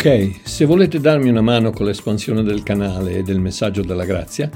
Ok, 0.00 0.46
se 0.46 0.64
volete 0.64 1.00
darmi 1.00 1.28
una 1.28 1.40
mano 1.40 1.72
con 1.72 1.84
l'espansione 1.84 2.44
del 2.44 2.62
canale 2.62 3.16
e 3.16 3.22
del 3.24 3.40
messaggio 3.40 3.82
della 3.82 4.04
grazia, 4.04 4.48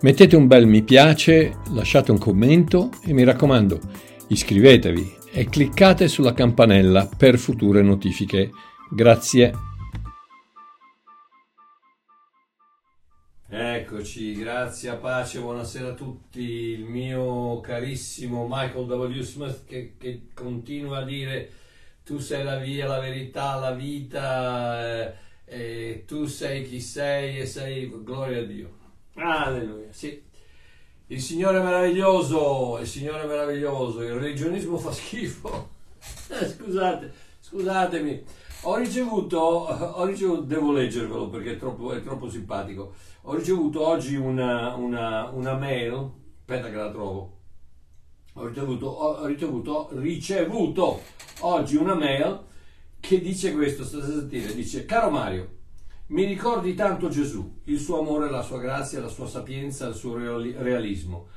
mettete 0.00 0.34
un 0.34 0.48
bel 0.48 0.66
mi 0.66 0.82
piace, 0.82 1.58
lasciate 1.72 2.10
un 2.10 2.18
commento 2.18 2.90
e 3.04 3.12
mi 3.12 3.22
raccomando, 3.22 3.78
iscrivetevi 4.26 5.18
e 5.30 5.44
cliccate 5.44 6.08
sulla 6.08 6.34
campanella 6.34 7.08
per 7.16 7.38
future 7.38 7.80
notifiche. 7.80 8.50
Grazie. 8.90 9.52
Eccoci, 13.48 14.34
grazie, 14.34 14.96
pace, 14.96 15.38
buonasera 15.38 15.90
a 15.90 15.94
tutti. 15.94 16.40
Il 16.40 16.86
mio 16.86 17.60
carissimo 17.60 18.48
Michael 18.50 18.90
W. 18.90 19.20
Smith 19.20 19.64
che, 19.64 19.94
che 19.96 20.22
continua 20.34 20.98
a 20.98 21.04
dire 21.04 21.50
tu 22.04 22.18
sei 22.18 22.44
la 22.44 22.56
via, 22.56 22.86
la 22.86 22.98
verità, 22.98 23.56
la 23.56 23.72
vita, 23.72 25.14
eh, 25.44 26.04
tu 26.06 26.26
sei 26.26 26.66
chi 26.68 26.80
sei 26.80 27.38
e 27.38 27.46
sei 27.46 27.90
gloria 28.02 28.40
a 28.40 28.44
Dio. 28.44 28.70
Alleluia, 29.14 29.92
sì. 29.92 30.20
Il 31.06 31.20
Signore 31.20 31.60
è 31.60 31.62
meraviglioso, 31.62 32.78
il 32.80 32.86
Signore 32.86 33.22
è 33.22 33.26
meraviglioso, 33.26 34.02
il 34.02 34.14
religionismo 34.14 34.78
fa 34.78 34.92
schifo. 34.92 35.70
Eh, 36.32 36.48
scusate, 36.48 37.12
scusatemi. 37.40 38.24
Ho 38.62 38.76
ricevuto, 38.76 39.38
ho 39.70 40.04
ricevuto, 40.04 40.40
devo 40.40 40.72
leggervelo 40.72 41.28
perché 41.28 41.52
è 41.52 41.56
troppo, 41.56 41.92
è 41.92 42.02
troppo 42.02 42.28
simpatico. 42.28 42.94
Ho 43.22 43.34
ricevuto 43.34 43.86
oggi 43.86 44.16
una, 44.16 44.74
una, 44.74 45.28
una 45.28 45.54
mail, 45.54 46.10
aspetta 46.40 46.70
che 46.70 46.76
la 46.76 46.90
trovo 46.90 47.41
ho 48.34 48.46
ricevuto, 48.46 48.86
ho 48.86 49.26
ricevuto, 49.26 49.88
ricevuto 49.92 51.02
oggi 51.40 51.76
una 51.76 51.94
mail 51.94 52.40
che 52.98 53.20
dice 53.20 53.52
questo, 53.52 53.84
state 53.84 54.04
a 54.04 54.08
sentire, 54.08 54.54
dice 54.54 54.84
caro 54.86 55.10
Mario, 55.10 55.56
mi 56.06 56.24
ricordi 56.24 56.74
tanto 56.74 57.08
Gesù, 57.08 57.60
il 57.64 57.78
suo 57.78 57.98
amore, 58.00 58.30
la 58.30 58.42
sua 58.42 58.58
grazia, 58.58 59.00
la 59.00 59.08
sua 59.08 59.26
sapienza, 59.26 59.86
il 59.86 59.94
suo 59.94 60.16
realismo. 60.16 61.28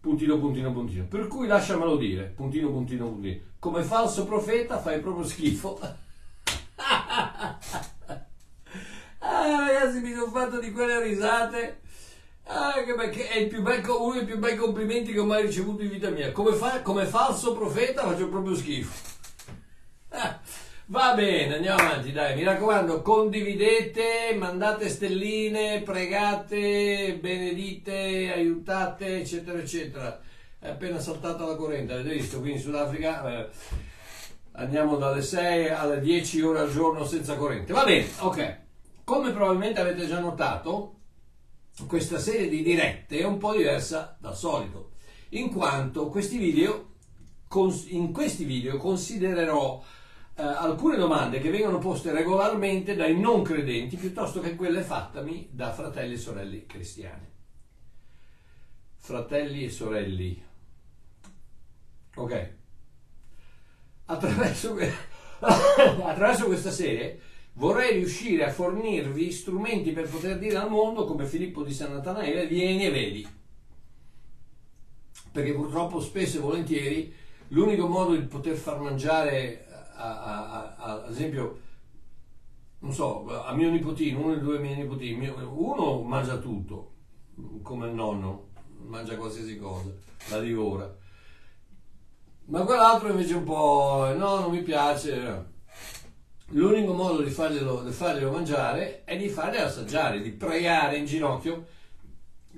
Puntino, 0.00 0.38
puntino, 0.38 0.72
puntino. 0.72 1.06
Per 1.06 1.26
cui 1.26 1.46
lasciamelo 1.46 1.96
dire, 1.96 2.24
puntino, 2.24 2.70
puntino, 2.70 3.08
puntino. 3.08 3.40
Come 3.58 3.82
falso 3.82 4.24
profeta 4.26 4.78
fai 4.78 5.00
proprio 5.00 5.24
schifo. 5.24 5.78
ah, 6.76 7.58
ragazzi, 9.18 10.00
mi 10.00 10.12
sono 10.12 10.30
fatto 10.30 10.60
di 10.60 10.70
quelle 10.72 11.02
risate 11.02 11.80
Ah, 12.50 12.82
che, 12.82 13.28
è 13.28 13.36
il 13.36 13.48
più 13.48 13.60
bel, 13.60 13.84
uno 13.86 14.14
dei 14.14 14.24
più 14.24 14.38
bei 14.38 14.56
complimenti 14.56 15.12
che 15.12 15.18
ho 15.18 15.26
mai 15.26 15.42
ricevuto 15.42 15.82
in 15.82 15.90
vita 15.90 16.08
mia. 16.08 16.32
Come, 16.32 16.54
fa, 16.54 16.80
come 16.80 17.04
falso 17.04 17.52
profeta 17.52 18.04
faccio 18.04 18.28
proprio 18.28 18.54
schifo. 18.54 18.90
Ah, 20.08 20.40
va 20.86 21.12
bene, 21.12 21.56
andiamo 21.56 21.78
avanti, 21.78 22.10
dai. 22.10 22.36
Mi 22.36 22.44
raccomando, 22.44 23.02
condividete, 23.02 24.34
mandate 24.34 24.88
stelline, 24.88 25.82
pregate, 25.82 27.18
benedite, 27.20 28.32
aiutate, 28.34 29.18
eccetera, 29.18 29.58
eccetera. 29.58 30.18
È 30.58 30.68
appena 30.70 30.98
saltata 31.00 31.44
la 31.44 31.54
corrente, 31.54 31.92
avete 31.92 32.14
visto? 32.14 32.40
Qui 32.40 32.52
in 32.52 32.58
Sudafrica 32.58 33.40
eh, 33.40 33.48
andiamo 34.52 34.96
dalle 34.96 35.20
6 35.20 35.68
alle 35.68 36.00
10 36.00 36.40
ore 36.40 36.60
al 36.60 36.72
giorno 36.72 37.04
senza 37.04 37.36
corrente. 37.36 37.74
Va 37.74 37.84
bene, 37.84 38.06
ok. 38.20 38.56
Come 39.04 39.32
probabilmente 39.32 39.80
avete 39.80 40.06
già 40.06 40.18
notato, 40.18 40.97
questa 41.86 42.18
serie 42.18 42.48
di 42.48 42.62
dirette 42.62 43.18
è 43.18 43.24
un 43.24 43.38
po' 43.38 43.54
diversa 43.54 44.16
dal 44.20 44.36
solito, 44.36 44.92
in 45.30 45.50
quanto 45.50 46.08
questi 46.08 46.38
video, 46.38 46.94
in 47.88 48.12
questi 48.12 48.44
video 48.44 48.76
considererò 48.76 49.82
eh, 50.34 50.42
alcune 50.42 50.96
domande 50.96 51.40
che 51.40 51.50
vengono 51.50 51.78
poste 51.78 52.12
regolarmente 52.12 52.94
dai 52.94 53.18
non 53.18 53.42
credenti 53.42 53.96
piuttosto 53.96 54.40
che 54.40 54.54
quelle 54.54 54.82
fattami 54.82 55.48
da 55.50 55.72
fratelli 55.72 56.14
e 56.14 56.18
sorelle 56.18 56.66
cristiani. 56.66 57.26
Fratelli 58.96 59.64
e 59.64 59.70
sorelli. 59.70 60.44
Ok. 62.16 62.56
Attraverso, 64.06 64.76
attraverso 65.40 66.46
questa 66.46 66.70
serie 66.70 67.20
vorrei 67.58 67.94
riuscire 67.94 68.44
a 68.44 68.52
fornirvi 68.52 69.32
strumenti 69.32 69.90
per 69.90 70.08
poter 70.08 70.38
dire 70.38 70.56
al 70.56 70.70
mondo, 70.70 71.04
come 71.04 71.26
Filippo 71.26 71.64
di 71.64 71.72
San 71.72 71.92
Natanaele, 71.92 72.46
vieni 72.46 72.86
e 72.86 72.90
vedi. 72.90 73.28
Perché 75.32 75.52
purtroppo 75.52 76.00
spesso 76.00 76.38
e 76.38 76.40
volentieri 76.40 77.12
l'unico 77.48 77.88
modo 77.88 78.14
di 78.14 78.24
poter 78.26 78.56
far 78.56 78.78
mangiare, 78.80 79.66
a, 79.94 80.22
a, 80.22 80.76
a, 80.76 81.02
ad 81.04 81.10
esempio, 81.10 81.60
non 82.78 82.92
so, 82.92 83.28
a 83.28 83.52
mio 83.54 83.70
nipotino, 83.70 84.20
uno 84.20 84.34
dei 84.34 84.42
due 84.42 84.58
miei 84.60 84.76
nipotini, 84.76 85.26
uno 85.28 86.02
mangia 86.02 86.38
tutto, 86.38 86.92
come 87.62 87.88
il 87.88 87.94
nonno, 87.94 88.50
mangia 88.86 89.16
qualsiasi 89.16 89.58
cosa, 89.58 89.92
la 90.30 90.38
divora. 90.38 90.96
Ma 92.46 92.62
quell'altro 92.62 93.08
invece 93.08 93.34
un 93.34 93.44
po', 93.44 94.14
no, 94.16 94.38
non 94.38 94.50
mi 94.50 94.62
piace 94.62 95.56
l'unico 96.50 96.92
modo 96.92 97.22
di 97.22 97.30
farglielo, 97.30 97.82
di 97.82 97.92
farglielo 97.92 98.30
mangiare 98.30 99.02
è 99.04 99.16
di 99.16 99.28
farglielo 99.28 99.66
assaggiare, 99.66 100.20
di 100.20 100.30
pregare 100.30 100.96
in 100.96 101.04
ginocchio 101.04 101.66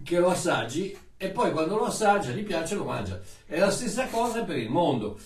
che 0.04 0.18
lo 0.18 0.28
assaggi 0.28 0.96
e 1.16 1.28
poi 1.28 1.52
quando 1.52 1.76
lo 1.76 1.84
assaggia, 1.84 2.30
gli 2.30 2.44
piace, 2.44 2.74
lo 2.74 2.84
mangia. 2.84 3.20
È 3.44 3.58
la 3.58 3.70
stessa 3.70 4.06
cosa 4.06 4.42
per 4.44 4.56
il 4.56 4.70
mondo. 4.70 5.18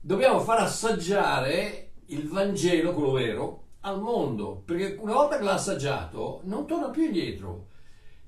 Dobbiamo 0.00 0.40
far 0.40 0.58
assaggiare 0.60 1.92
il 2.06 2.28
Vangelo, 2.28 2.92
quello 2.92 3.12
vero, 3.12 3.62
al 3.80 4.00
mondo, 4.00 4.62
perché 4.64 4.96
una 5.00 5.14
volta 5.14 5.38
che 5.38 5.44
l'ha 5.44 5.54
assaggiato 5.54 6.40
non 6.44 6.66
torna 6.66 6.90
più 6.90 7.04
indietro. 7.04 7.68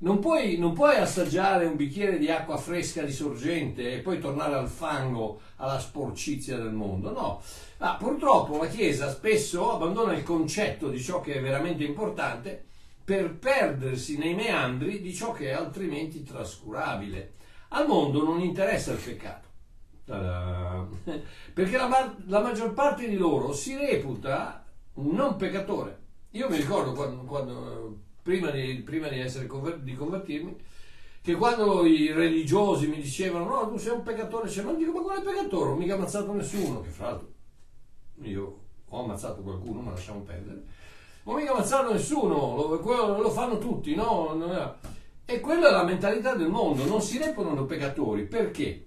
Non 0.05 0.19
puoi, 0.19 0.59
non 0.59 0.75
puoi, 0.75 0.97
assaggiare 0.97 1.65
un 1.65 1.77
bicchiere 1.77 2.19
di 2.19 2.31
acqua 2.31 2.59
fresca 2.59 3.01
di 3.01 3.11
sorgente 3.11 3.91
e 3.91 4.01
poi 4.01 4.19
tornare 4.21 4.55
al 4.55 4.69
fango, 4.69 5.41
alla 5.57 5.79
sporcizia 5.79 6.59
del 6.59 6.73
mondo. 6.73 7.11
No, 7.11 7.41
ah, 7.79 7.97
purtroppo 7.97 8.59
la 8.59 8.69
Chiesa 8.69 9.09
spesso 9.09 9.73
abbandona 9.73 10.15
il 10.15 10.23
concetto 10.23 10.91
di 10.91 11.01
ciò 11.01 11.23
che 11.23 11.37
è 11.37 11.41
veramente 11.41 11.85
importante 11.85 12.67
per 13.03 13.35
perdersi 13.39 14.19
nei 14.19 14.35
meandri 14.35 15.01
di 15.01 15.15
ciò 15.15 15.33
che 15.33 15.49
è 15.49 15.53
altrimenti 15.53 16.23
trascurabile. 16.23 17.33
Al 17.69 17.87
mondo 17.87 18.23
non 18.23 18.41
interessa 18.41 18.93
il 18.93 18.99
peccato, 18.99 19.49
perché 21.55 21.79
la, 21.79 22.15
la 22.27 22.41
maggior 22.41 22.75
parte 22.75 23.09
di 23.09 23.17
loro 23.17 23.55
si 23.55 23.75
reputa 23.75 24.67
non 24.97 25.37
peccatore. 25.37 26.03
Io 26.33 26.51
mi 26.51 26.59
ricordo 26.59 26.93
quando, 26.93 27.23
quando 27.23 28.04
prima 28.25 28.51
di, 28.51 28.77
prima 28.77 29.09
di, 29.09 29.21
essere, 29.21 29.47
di 29.83 29.95
convertirmi, 29.95 30.57
che 31.21 31.35
quando 31.35 31.85
i 31.85 32.11
religiosi 32.11 32.87
mi 32.87 32.97
dicevano 32.97 33.45
no, 33.45 33.69
tu 33.69 33.77
sei 33.77 33.93
un 33.93 34.03
peccatore, 34.03 34.49
cioè, 34.49 34.65
ma 34.65 34.73
dico 34.73 34.93
ma 34.93 35.03
quale 35.03 35.21
peccatore? 35.21 35.67
Non 35.67 35.75
ho 35.75 35.77
mica 35.77 35.95
ammazzato 35.95 36.33
nessuno, 36.33 36.81
che 36.81 36.89
fra 36.89 37.11
l'altro 37.11 37.33
io 38.23 38.61
ho 38.89 39.03
ammazzato 39.03 39.43
qualcuno, 39.43 39.81
ma 39.81 39.91
lasciamo 39.91 40.21
perdere. 40.21 40.63
Non 41.25 41.35
ho 41.35 41.39
mica 41.39 41.53
ammazzato 41.53 41.93
nessuno, 41.93 42.57
lo, 42.57 43.21
lo 43.21 43.31
fanno 43.31 43.59
tutti, 43.59 43.95
no? 43.95 44.79
E 45.27 45.41
quella 45.41 45.69
è 45.69 45.73
la 45.73 45.85
mentalità 45.85 46.35
del 46.35 46.49
mondo, 46.49 46.87
non 46.87 47.03
si 47.03 47.19
reputano 47.19 47.67
peccatori, 47.67 48.25
perché? 48.25 48.87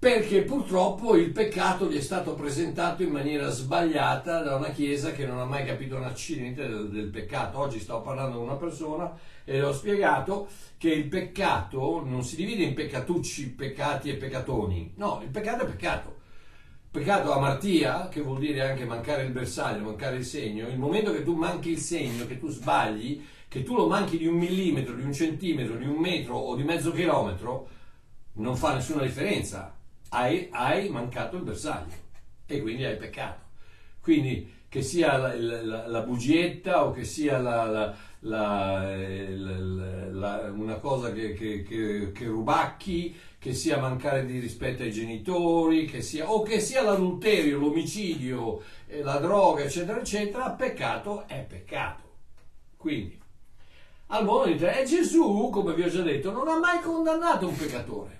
Perché 0.00 0.44
purtroppo 0.44 1.14
il 1.14 1.30
peccato 1.30 1.86
gli 1.86 1.98
è 1.98 2.00
stato 2.00 2.34
presentato 2.34 3.02
in 3.02 3.10
maniera 3.10 3.50
sbagliata 3.50 4.42
da 4.42 4.56
una 4.56 4.70
chiesa 4.70 5.12
che 5.12 5.26
non 5.26 5.38
ha 5.38 5.44
mai 5.44 5.66
capito 5.66 5.96
un 5.96 6.04
accidente 6.04 6.66
del, 6.66 6.88
del, 6.88 7.10
peccato. 7.10 7.58
Oggi 7.58 7.78
stavo 7.80 8.00
parlando 8.00 8.38
con 8.38 8.46
una 8.46 8.56
persona 8.56 9.14
e 9.44 9.58
le 9.58 9.62
ho 9.62 9.74
spiegato 9.74 10.48
che 10.78 10.90
il 10.90 11.06
peccato 11.06 12.02
non 12.02 12.24
si 12.24 12.36
divide 12.36 12.64
in 12.64 12.72
peccatucci, 12.72 13.50
peccati 13.50 14.08
e 14.08 14.14
peccatoni. 14.14 14.94
No, 14.96 15.20
il 15.22 15.28
peccato 15.28 15.64
è 15.64 15.66
peccato. 15.66 16.16
Peccato 16.90 17.32
amartia, 17.34 18.08
che 18.08 18.22
vuol 18.22 18.38
dire 18.38 18.70
anche 18.70 18.86
mancare 18.86 19.24
il 19.24 19.32
bersaglio, 19.32 19.84
mancare 19.84 20.16
il 20.16 20.24
segno. 20.24 20.66
Il 20.66 20.78
momento 20.78 21.12
che 21.12 21.22
tu 21.22 21.34
manchi 21.34 21.72
il 21.72 21.78
segno, 21.78 22.26
che 22.26 22.38
tu 22.38 22.48
sbagli, 22.48 23.22
che 23.46 23.62
tu 23.62 23.74
lo 23.74 23.86
manchi 23.86 24.16
di 24.16 24.26
un 24.26 24.36
millimetro, 24.36 24.94
di 24.94 25.02
un 25.02 25.12
centimetro, 25.12 25.76
di 25.76 25.84
un 25.84 25.96
metro 25.96 26.36
o 26.36 26.56
di 26.56 26.62
mezzo 26.62 26.90
chilometro, 26.90 27.68
non 28.32 28.56
fa 28.56 28.72
nessuna 28.72 29.02
differenza 29.02 29.74
hai, 30.10 30.48
hai 30.52 30.88
mancato 30.88 31.36
il 31.36 31.42
bersaglio 31.42 31.94
e 32.46 32.60
quindi 32.60 32.84
hai 32.84 32.96
peccato. 32.96 33.48
Quindi 34.00 34.58
che 34.68 34.82
sia 34.82 35.16
la, 35.16 35.34
la, 35.34 35.88
la 35.88 36.00
bugietta 36.02 36.84
o 36.84 36.92
che 36.92 37.04
sia 37.04 37.38
la, 37.38 37.94
una 38.20 39.14
cosa 40.80 41.12
che, 41.12 41.32
che, 41.32 41.62
che, 41.62 42.12
che, 42.12 42.26
rubacchi, 42.26 43.16
che 43.38 43.52
sia 43.52 43.78
mancare 43.78 44.26
di 44.26 44.38
rispetto 44.38 44.82
ai 44.82 44.92
genitori, 44.92 45.86
che 45.86 46.02
sia, 46.02 46.30
o 46.30 46.42
che 46.42 46.60
sia 46.60 46.82
l'adulterio, 46.82 47.58
l'omicidio, 47.58 48.62
eh, 48.86 49.02
la 49.02 49.18
droga, 49.18 49.64
eccetera, 49.64 49.98
eccetera, 49.98 50.50
peccato 50.50 51.26
è 51.26 51.44
peccato. 51.48 52.08
Quindi, 52.76 53.18
al 54.08 54.24
mondo 54.24 54.50
di 54.50 54.56
te, 54.56 54.80
e 54.80 54.84
Gesù, 54.84 55.48
come 55.50 55.74
vi 55.74 55.82
ho 55.82 55.88
già 55.88 56.02
detto, 56.02 56.30
non 56.30 56.48
ha 56.48 56.58
mai 56.58 56.80
condannato 56.80 57.48
un 57.48 57.56
peccatore 57.56 58.19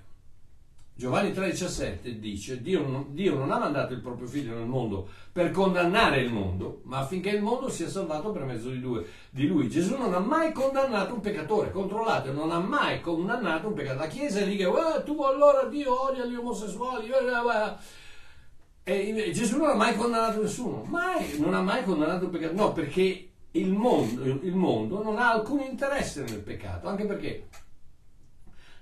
Giovanni 1.01 1.31
3,17 1.31 2.09
dice: 2.19 2.61
Dio 2.61 2.87
non, 2.87 3.07
Dio 3.09 3.33
non 3.33 3.49
ha 3.49 3.57
mandato 3.57 3.93
il 3.93 4.01
proprio 4.01 4.27
figlio 4.27 4.53
nel 4.53 4.67
mondo 4.67 5.09
per 5.31 5.49
condannare 5.49 6.21
il 6.21 6.31
mondo, 6.31 6.81
ma 6.83 6.99
affinché 6.99 7.31
il 7.31 7.41
mondo 7.41 7.69
sia 7.69 7.89
salvato 7.89 8.29
per 8.29 8.43
mezzo 8.43 8.69
di 8.69 8.79
lui. 8.79 9.03
di 9.31 9.47
lui. 9.47 9.67
Gesù 9.67 9.97
non 9.97 10.13
ha 10.13 10.19
mai 10.19 10.51
condannato 10.51 11.15
un 11.15 11.19
peccatore, 11.19 11.71
controllate, 11.71 12.31
non 12.31 12.51
ha 12.51 12.59
mai 12.59 13.01
condannato 13.01 13.69
un 13.69 13.73
peccatore. 13.73 14.05
La 14.05 14.11
Chiesa 14.11 14.41
dice: 14.41 14.67
eh, 14.67 15.03
Tu 15.03 15.19
allora 15.23 15.63
Dio 15.63 16.07
odia 16.07 16.23
gli 16.23 16.35
omosessuali. 16.35 17.09
E 18.83 19.31
Gesù 19.33 19.57
non 19.57 19.69
ha 19.69 19.75
mai 19.75 19.95
condannato 19.95 20.39
nessuno, 20.39 20.83
mai, 20.87 21.39
non 21.39 21.55
ha 21.55 21.61
mai 21.63 21.83
condannato 21.83 22.25
un 22.25 22.29
peccato. 22.29 22.53
No, 22.53 22.73
perché 22.73 23.29
il 23.49 23.71
mondo, 23.71 24.23
il 24.23 24.55
mondo 24.55 25.01
non 25.01 25.17
ha 25.17 25.31
alcun 25.31 25.61
interesse 25.61 26.21
nel 26.21 26.41
peccato, 26.41 26.87
anche 26.87 27.05
perché 27.05 27.47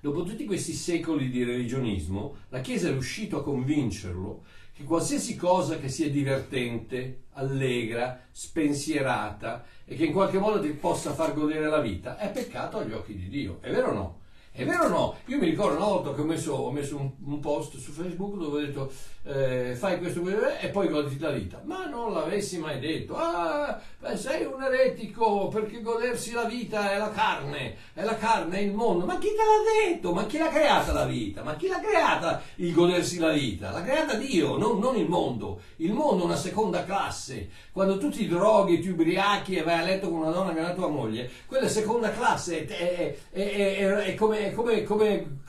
Dopo 0.02 0.24
tutti 0.24 0.46
questi 0.46 0.72
secoli 0.72 1.30
di 1.30 1.44
religionismo, 1.44 2.38
la 2.50 2.62
Chiesa 2.62 2.88
è 2.88 2.92
riuscita 2.92 3.38
a 3.38 3.42
convincerlo 3.42 4.44
che 4.72 4.86
qualsiasi 4.86 5.36
cosa 5.36 5.78
che 5.78 5.90
sia 5.90 6.10
divertente, 6.10 7.24
allegra, 7.34 8.22
spensierata 8.32 9.66
e 9.84 9.96
che 9.96 10.06
in 10.06 10.14
qualche 10.14 10.40
modo 10.40 10.62
ti 10.62 10.70
possa 10.70 11.14
far 11.14 11.34
godere 11.34 11.68
la 11.68 11.82
vita 11.82 12.18
è 12.18 12.32
peccato 12.32 12.78
agli 12.78 12.94
occhi 12.94 13.14
di 13.14 13.28
Dio. 13.28 13.58
È 13.60 13.70
vero 13.70 13.90
o 13.90 13.94
no? 13.94 14.19
È 14.52 14.66
vero 14.66 14.86
o 14.86 14.88
no? 14.90 15.16
Io 15.28 15.38
mi 15.38 15.46
ricordo 15.46 15.78
una 15.78 15.86
volta 15.86 16.14
che 16.14 16.22
ho 16.22 16.26
messo, 16.26 16.54
ho 16.54 16.72
messo 16.72 16.98
un, 16.98 17.12
un, 17.24 17.40
post 17.40 17.78
su 17.78 17.92
Facebook 17.92 18.36
dove 18.38 18.58
ho 18.58 18.66
detto 18.66 18.92
eh, 19.24 19.76
fai 19.76 20.00
questo 20.00 20.22
e 20.60 20.68
poi 20.70 20.90
goditi 20.90 21.20
la 21.20 21.32
vita. 21.32 21.62
Ma 21.64 21.86
non 21.86 22.12
l'avessi 22.12 22.58
mai 22.58 22.80
detto. 22.80 23.16
Ah, 23.16 23.80
sei 24.16 24.46
un 24.46 24.62
eretico 24.62 25.48
perché 25.48 25.82
godersi 25.82 26.32
la 26.32 26.44
vita 26.44 26.92
è 26.92 26.98
la 26.98 27.12
carne, 27.12 27.76
è 27.94 28.04
la 28.04 28.16
carne, 28.16 28.58
è 28.58 28.62
il 28.62 28.74
mondo. 28.74 29.06
Ma 29.06 29.18
chi 29.18 29.28
te 29.28 29.36
l'ha 29.36 29.92
detto? 29.92 30.14
Ma 30.14 30.26
chi 30.26 30.38
l'ha 30.38 30.50
creata 30.50 30.92
la 30.92 31.06
vita? 31.06 31.44
Ma 31.44 31.56
chi 31.56 31.68
l'ha 31.68 31.80
creata 31.80 32.42
il 32.56 32.74
godersi 32.74 33.20
la 33.20 33.32
vita? 33.32 33.72
L'ha 33.72 33.84
creata 33.84 34.16
Dio, 34.16 34.58
non, 34.58 34.80
non 34.80 34.98
il 34.98 35.08
mondo. 35.08 35.62
Il 35.78 35.94
mondo 35.94 36.24
è 36.24 36.26
una 36.26 36.36
seconda 36.36 36.84
classe. 36.84 37.50
Quando 37.72 37.98
tu 37.98 38.10
ti 38.10 38.28
droghi, 38.28 38.80
ti 38.80 38.90
ubriachi 38.90 39.56
e 39.56 39.64
vai 39.64 39.80
a 39.80 39.84
letto 39.84 40.10
con 40.10 40.20
una 40.20 40.32
donna 40.32 40.54
che 40.54 40.60
è 40.60 40.64
la 40.64 40.74
tua 40.74 40.88
moglie, 40.88 41.30
quella 41.46 41.68
seconda 41.68 42.12
classe, 42.12 42.66
è, 42.66 43.16
è, 43.32 43.78
è, 43.78 43.86
è 43.86 44.16
come 44.16 44.39
come, 44.54 44.84
come, 44.84 45.40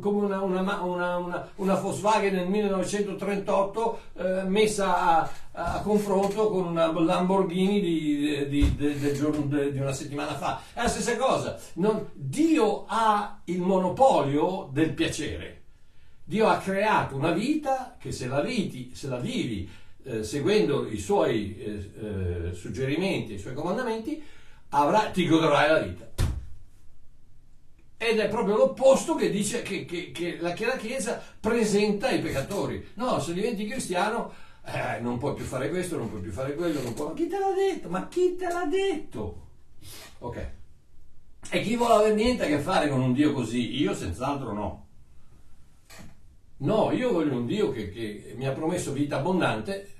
come 0.00 0.24
una, 0.24 0.42
una, 0.42 0.82
una, 0.82 1.50
una, 1.56 1.74
Volkswagen 1.74 2.34
nel 2.34 2.48
1938 2.48 4.00
eh, 4.16 4.42
messa 4.44 4.98
a, 4.98 5.30
a, 5.52 5.80
confronto 5.82 6.48
con 6.48 6.66
una 6.66 6.90
Lamborghini 6.90 7.80
di, 7.80 8.48
di, 8.48 8.76
di, 8.76 9.14
giorno, 9.14 9.44
di, 9.68 9.78
una 9.78 9.92
settimana 9.92 10.34
fa. 10.34 10.62
È 10.72 10.82
la 10.82 10.88
stessa 10.88 11.16
cosa. 11.16 11.58
Non, 11.74 12.08
Dio 12.12 12.84
ha 12.86 13.40
il 13.44 13.60
monopolio 13.60 14.70
del 14.72 14.92
piacere. 14.94 15.62
Dio 16.24 16.46
ha 16.46 16.58
creato 16.58 17.16
una 17.16 17.32
vita 17.32 17.96
che 17.98 18.12
se 18.12 18.26
la, 18.26 18.40
viti, 18.40 18.94
se 18.94 19.08
la 19.08 19.18
vivi 19.18 19.68
eh, 20.04 20.22
seguendo 20.22 20.86
i 20.86 20.98
suoi 20.98 21.58
eh, 21.58 21.90
eh 22.00 22.54
suggerimenti, 22.54 23.34
i 23.34 23.38
suoi 23.38 23.54
comandamenti, 23.54 24.22
avrà, 24.70 25.10
ti 25.10 25.26
godrai 25.26 25.70
la 25.70 25.78
vita. 25.80 26.27
Ed 28.00 28.20
è 28.20 28.28
proprio 28.28 28.56
l'opposto 28.56 29.16
che 29.16 29.28
dice 29.28 29.62
che, 29.62 29.84
che, 29.84 30.12
che, 30.12 30.38
la, 30.40 30.52
che, 30.52 30.66
la, 30.66 30.76
Chiesa 30.76 31.20
presenta 31.40 32.10
i 32.10 32.20
peccatori. 32.20 32.92
No, 32.94 33.18
se 33.18 33.34
diventi 33.34 33.66
cristiano 33.66 34.32
eh, 34.64 35.00
non 35.00 35.18
puoi 35.18 35.34
più 35.34 35.44
fare 35.44 35.68
questo, 35.68 35.96
non 35.96 36.08
puoi 36.08 36.20
più 36.20 36.30
fare 36.30 36.54
quello, 36.54 36.80
non 36.80 36.94
puoi... 36.94 37.08
Ma 37.08 37.14
chi 37.14 37.26
te 37.26 37.38
l'ha 37.38 37.52
detto? 37.52 37.88
Ma 37.88 38.06
chi 38.06 38.36
te 38.36 38.46
l'ha 38.46 38.66
detto? 38.66 39.46
Ok. 40.20 40.50
E 41.50 41.60
chi 41.62 41.76
vuole 41.76 41.94
avere 41.94 42.14
niente 42.14 42.44
a 42.44 42.46
che 42.46 42.60
fare 42.60 42.88
con 42.88 43.00
un 43.00 43.12
Dio 43.12 43.32
così? 43.32 43.80
Io 43.80 43.92
senz'altro 43.94 44.52
no. 44.52 44.86
No, 46.58 46.92
io 46.92 47.10
voglio 47.12 47.36
un 47.36 47.46
Dio 47.46 47.72
che, 47.72 47.90
che 47.90 48.34
mi 48.36 48.46
ha 48.46 48.52
promesso 48.52 48.92
vita 48.92 49.16
abbondante, 49.16 49.94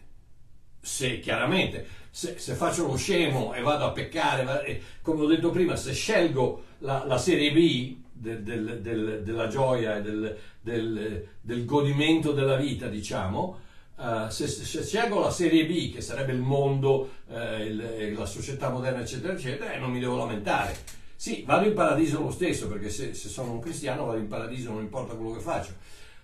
se 0.81 1.19
chiaramente, 1.19 1.87
se, 2.19 2.37
se, 2.37 2.55
faccio 2.55 2.85
lo 2.85 2.97
scemo 2.97 3.55
e 3.55 3.63
vado 3.63 3.85
a 3.85 3.93
peccare, 3.93 4.83
come 5.03 5.23
ho 5.23 5.27
detto 5.27 5.51
prima, 5.51 5.77
se 5.77 5.93
scelgo 5.93 6.65
la, 6.79 7.05
la 7.07 7.17
serie 7.17 7.53
B 7.53 7.97
del, 8.13 8.43
del, 8.43 8.81
del, 8.81 9.23
della 9.23 9.47
gioia 9.47 9.99
e 9.99 10.03
del, 10.03 11.65
godimento 11.65 12.33
della 12.33 12.57
vita, 12.57 12.89
diciamo, 12.89 13.61
uh, 13.99 14.29
se, 14.31 14.49
se, 14.49 14.83
scelgo 14.83 15.21
la 15.21 15.31
serie 15.31 15.65
B, 15.65 15.93
che 15.93 16.01
sarebbe 16.01 16.33
il 16.33 16.41
mondo, 16.41 17.09
uh, 17.29 17.63
il, 17.63 18.15
la 18.17 18.27
società 18.27 18.69
moderna, 18.69 19.03
eccetera, 19.03 19.35
eccetera, 19.35 19.75
eh, 19.75 19.79
non 19.79 19.93
mi 19.93 20.01
devo 20.01 20.17
lamentare. 20.17 20.77
Sì, 21.15 21.45
vado 21.47 21.69
in 21.69 21.75
paradiso 21.75 22.21
lo 22.21 22.33
stesso, 22.33 22.67
perché 22.67 22.91
se, 22.91 23.15
se 23.15 23.29
sono 23.29 23.53
un 23.53 23.61
cristiano 23.61 24.07
vado 24.07 24.19
in 24.19 24.27
paradiso, 24.27 24.73
non 24.73 24.83
importa 24.83 25.15
quello 25.15 25.35
che 25.35 25.41
faccio 25.41 25.71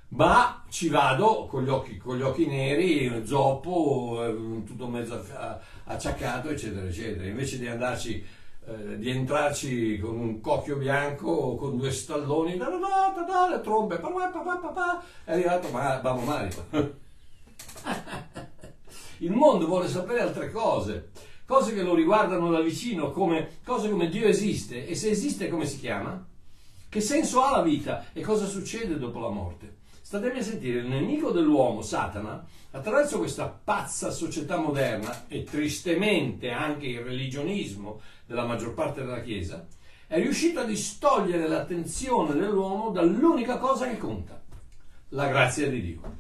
ma 0.09 0.65
ci 0.69 0.89
vado 0.89 1.47
con 1.47 1.65
gli 1.65 1.69
occhi, 1.69 1.97
con 1.97 2.17
gli 2.17 2.23
occhi 2.23 2.47
neri, 2.47 3.27
zoppo, 3.27 4.25
eh, 4.25 4.65
tutto 4.65 4.87
mezzo 4.87 5.25
acciaccato, 5.85 6.51
eccetera, 6.51 6.87
eccetera. 6.87 7.27
Invece 7.27 7.59
di 7.59 7.67
andarci 7.67 8.25
eh, 8.67 8.97
di 8.97 9.11
entrarci 9.11 9.99
con 9.99 10.19
un 10.19 10.41
cocchio 10.41 10.77
bianco 10.77 11.55
con 11.57 11.77
due 11.77 11.91
stalloni, 11.91 12.57
da, 12.57 12.71
da, 12.71 13.13
da, 13.27 13.47
le 13.51 13.61
trombe, 13.61 13.99
papà, 13.99 14.29
papà, 14.29 14.57
papà, 14.57 15.05
è 15.25 15.33
arrivato 15.33 15.69
Babbo 15.69 16.21
Mario. 16.21 16.67
Il 19.19 19.33
mondo 19.33 19.67
vuole 19.67 19.87
sapere 19.87 20.21
altre 20.21 20.51
cose, 20.51 21.11
cose 21.45 21.75
che 21.75 21.83
lo 21.83 21.95
riguardano 21.95 22.51
da 22.51 22.61
vicino, 22.61 23.11
come, 23.11 23.59
cose 23.67 23.91
come 23.91 24.09
Dio 24.09 24.27
esiste 24.27 24.87
e 24.87 24.95
se 24.95 25.11
esiste 25.11 25.51
come 25.51 25.67
si 25.67 25.79
chiama? 25.79 26.27
Che 26.89 27.01
senso 27.03 27.43
ha 27.43 27.51
la 27.51 27.63
vita 27.63 28.07
e 28.15 28.23
cosa 28.23 28.47
succede 28.47 28.97
dopo 28.97 29.19
la 29.19 29.29
morte? 29.29 29.83
Statemi 30.15 30.39
a 30.39 30.43
sentire, 30.45 30.79
il 30.79 30.87
nemico 30.87 31.33
dell'uomo, 31.33 31.83
Satana, 31.83 32.47
attraverso 32.71 33.19
questa 33.19 33.49
pazza 33.49 34.13
società 34.13 34.59
moderna 34.59 35.27
e 35.27 35.43
tristemente 35.43 36.53
anche 36.53 36.87
il 36.87 37.01
religionismo 37.01 38.01
della 38.25 38.47
maggior 38.47 38.75
parte 38.75 39.01
della 39.01 39.23
Chiesa, 39.23 39.67
è 40.07 40.21
riuscito 40.21 40.61
a 40.61 40.65
distogliere 40.65 41.49
l'attenzione 41.49 42.35
dell'uomo 42.35 42.91
dall'unica 42.91 43.59
cosa 43.59 43.89
che 43.89 43.99
conta, 43.99 44.41
la 45.09 45.27
grazia 45.27 45.69
di 45.69 45.83
Dio. 45.83 46.19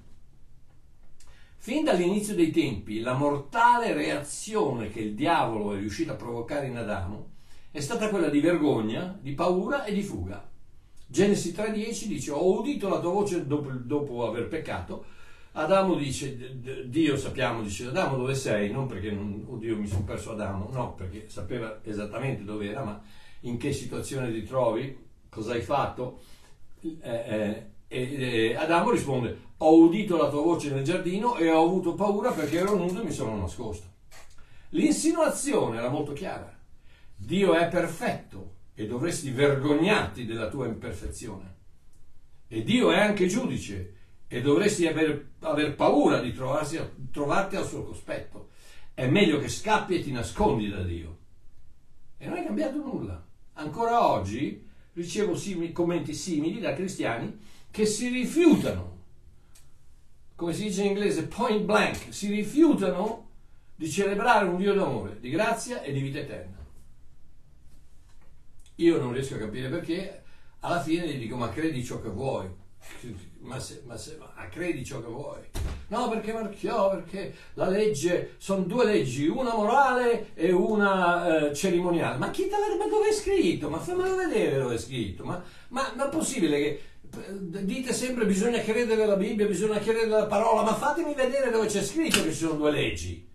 Fin 1.58 1.84
dall'inizio 1.84 2.34
dei 2.34 2.50
tempi, 2.50 2.98
la 2.98 3.14
mortale 3.14 3.92
reazione 3.92 4.90
che 4.90 4.98
il 4.98 5.14
diavolo 5.14 5.72
è 5.72 5.78
riuscito 5.78 6.10
a 6.10 6.16
provocare 6.16 6.66
in 6.66 6.78
Adamo 6.78 7.28
è 7.70 7.78
stata 7.78 8.08
quella 8.08 8.28
di 8.28 8.40
vergogna, 8.40 9.16
di 9.20 9.34
paura 9.34 9.84
e 9.84 9.94
di 9.94 10.02
fuga. 10.02 10.50
Genesi 11.14 11.52
3.10 11.52 12.06
dice, 12.06 12.32
ho 12.32 12.58
udito 12.58 12.88
la 12.88 12.98
tua 12.98 13.12
voce 13.12 13.46
dopo, 13.46 13.70
dopo 13.70 14.26
aver 14.26 14.48
peccato. 14.48 15.04
Adamo 15.52 15.94
dice, 15.94 16.58
Dio 16.88 17.16
sappiamo, 17.16 17.62
dice, 17.62 17.86
Adamo 17.86 18.16
dove 18.16 18.34
sei? 18.34 18.72
Non 18.72 18.88
perché, 18.88 19.12
non, 19.12 19.46
oddio 19.48 19.76
mi 19.76 19.86
sono 19.86 20.02
perso 20.02 20.32
Adamo, 20.32 20.70
no, 20.72 20.94
perché 20.94 21.28
sapeva 21.28 21.78
esattamente 21.84 22.42
dove 22.42 22.68
era, 22.68 22.82
ma 22.82 23.00
in 23.42 23.58
che 23.58 23.72
situazione 23.72 24.32
ti 24.32 24.42
trovi, 24.42 25.06
cosa 25.28 25.52
hai 25.52 25.60
fatto? 25.60 26.18
Eh, 26.80 26.98
eh, 27.00 27.66
e 27.86 28.56
Adamo 28.56 28.90
risponde, 28.90 29.38
ho 29.58 29.78
udito 29.78 30.16
la 30.16 30.28
tua 30.28 30.42
voce 30.42 30.70
nel 30.70 30.82
giardino 30.82 31.36
e 31.36 31.48
ho 31.48 31.62
avuto 31.62 31.94
paura 31.94 32.32
perché 32.32 32.58
ero 32.58 32.74
nudo 32.74 33.00
e 33.00 33.04
mi 33.04 33.12
sono 33.12 33.36
nascosto. 33.36 33.86
L'insinuazione 34.70 35.78
era 35.78 35.90
molto 35.90 36.12
chiara. 36.12 36.52
Dio 37.14 37.54
è 37.54 37.68
perfetto, 37.68 38.54
e 38.74 38.86
dovresti 38.86 39.30
vergognarti 39.30 40.26
della 40.26 40.48
tua 40.48 40.66
imperfezione. 40.66 41.54
E 42.48 42.62
Dio 42.62 42.90
è 42.90 42.98
anche 42.98 43.26
giudice 43.26 43.94
e 44.26 44.40
dovresti 44.40 44.86
aver, 44.86 45.32
aver 45.40 45.74
paura 45.74 46.20
di 46.20 46.32
trovarti 46.32 47.56
al 47.56 47.66
suo 47.66 47.84
cospetto. 47.84 48.50
È 48.92 49.06
meglio 49.06 49.38
che 49.38 49.48
scappi 49.48 49.96
e 49.96 50.02
ti 50.02 50.10
nascondi 50.10 50.68
da 50.68 50.82
Dio. 50.82 51.18
E 52.18 52.26
non 52.26 52.38
è 52.38 52.44
cambiato 52.44 52.76
nulla. 52.76 53.24
Ancora 53.54 54.06
oggi 54.08 54.66
ricevo 54.94 55.36
simili, 55.36 55.72
commenti 55.72 56.14
simili 56.14 56.60
da 56.60 56.74
cristiani 56.74 57.38
che 57.70 57.86
si 57.86 58.08
rifiutano, 58.08 58.98
come 60.36 60.52
si 60.52 60.64
dice 60.64 60.82
in 60.82 60.88
inglese, 60.88 61.26
point 61.26 61.62
blank, 61.62 62.12
si 62.12 62.28
rifiutano 62.28 63.30
di 63.76 63.90
celebrare 63.90 64.46
un 64.46 64.56
Dio 64.56 64.74
d'amore, 64.74 65.18
di 65.20 65.30
grazia 65.30 65.82
e 65.82 65.92
di 65.92 66.00
vita 66.00 66.18
eterna. 66.18 66.63
Io 68.76 68.98
non 68.98 69.12
riesco 69.12 69.34
a 69.34 69.38
capire 69.38 69.68
perché, 69.68 70.22
alla 70.60 70.80
fine 70.80 71.06
gli 71.06 71.18
dico 71.18 71.36
ma 71.36 71.50
credi 71.50 71.84
ciò 71.84 72.00
che 72.00 72.08
vuoi, 72.08 72.48
ma, 73.40 73.60
se, 73.60 73.82
ma, 73.84 73.96
se, 73.96 74.16
ma 74.18 74.48
credi 74.48 74.84
ciò 74.84 75.00
che 75.00 75.08
vuoi. 75.08 75.40
No, 75.88 76.08
perché 76.08 76.32
Marchiò, 76.32 76.90
perché 76.90 77.34
la 77.54 77.68
legge, 77.68 78.34
sono 78.38 78.62
due 78.62 78.84
leggi, 78.84 79.28
una 79.28 79.54
morale 79.54 80.34
e 80.34 80.50
una 80.50 81.48
eh, 81.48 81.54
cerimoniale. 81.54 82.18
Ma 82.18 82.30
chi 82.30 82.48
te 82.48 82.56
l'ha 82.56 82.76
ma 82.76 82.88
dove 82.88 83.08
è 83.08 83.12
scritto? 83.12 83.68
Ma 83.68 83.78
fammelo 83.78 84.16
vedere 84.16 84.58
dove 84.58 84.74
è 84.74 84.78
scritto. 84.78 85.24
Ma, 85.24 85.42
ma, 85.68 85.92
ma 85.94 86.06
è 86.06 86.10
possibile 86.10 86.58
che 86.58 86.82
eh, 87.16 87.64
dite 87.64 87.92
sempre 87.92 88.26
bisogna 88.26 88.60
credere 88.60 89.04
alla 89.04 89.16
Bibbia, 89.16 89.46
bisogna 89.46 89.78
credere 89.78 90.06
alla 90.06 90.26
parola, 90.26 90.62
ma 90.62 90.74
fatemi 90.74 91.14
vedere 91.14 91.50
dove 91.50 91.66
c'è 91.66 91.82
scritto 91.82 92.22
che 92.24 92.30
ci 92.30 92.38
sono 92.38 92.54
due 92.54 92.72
leggi. 92.72 93.32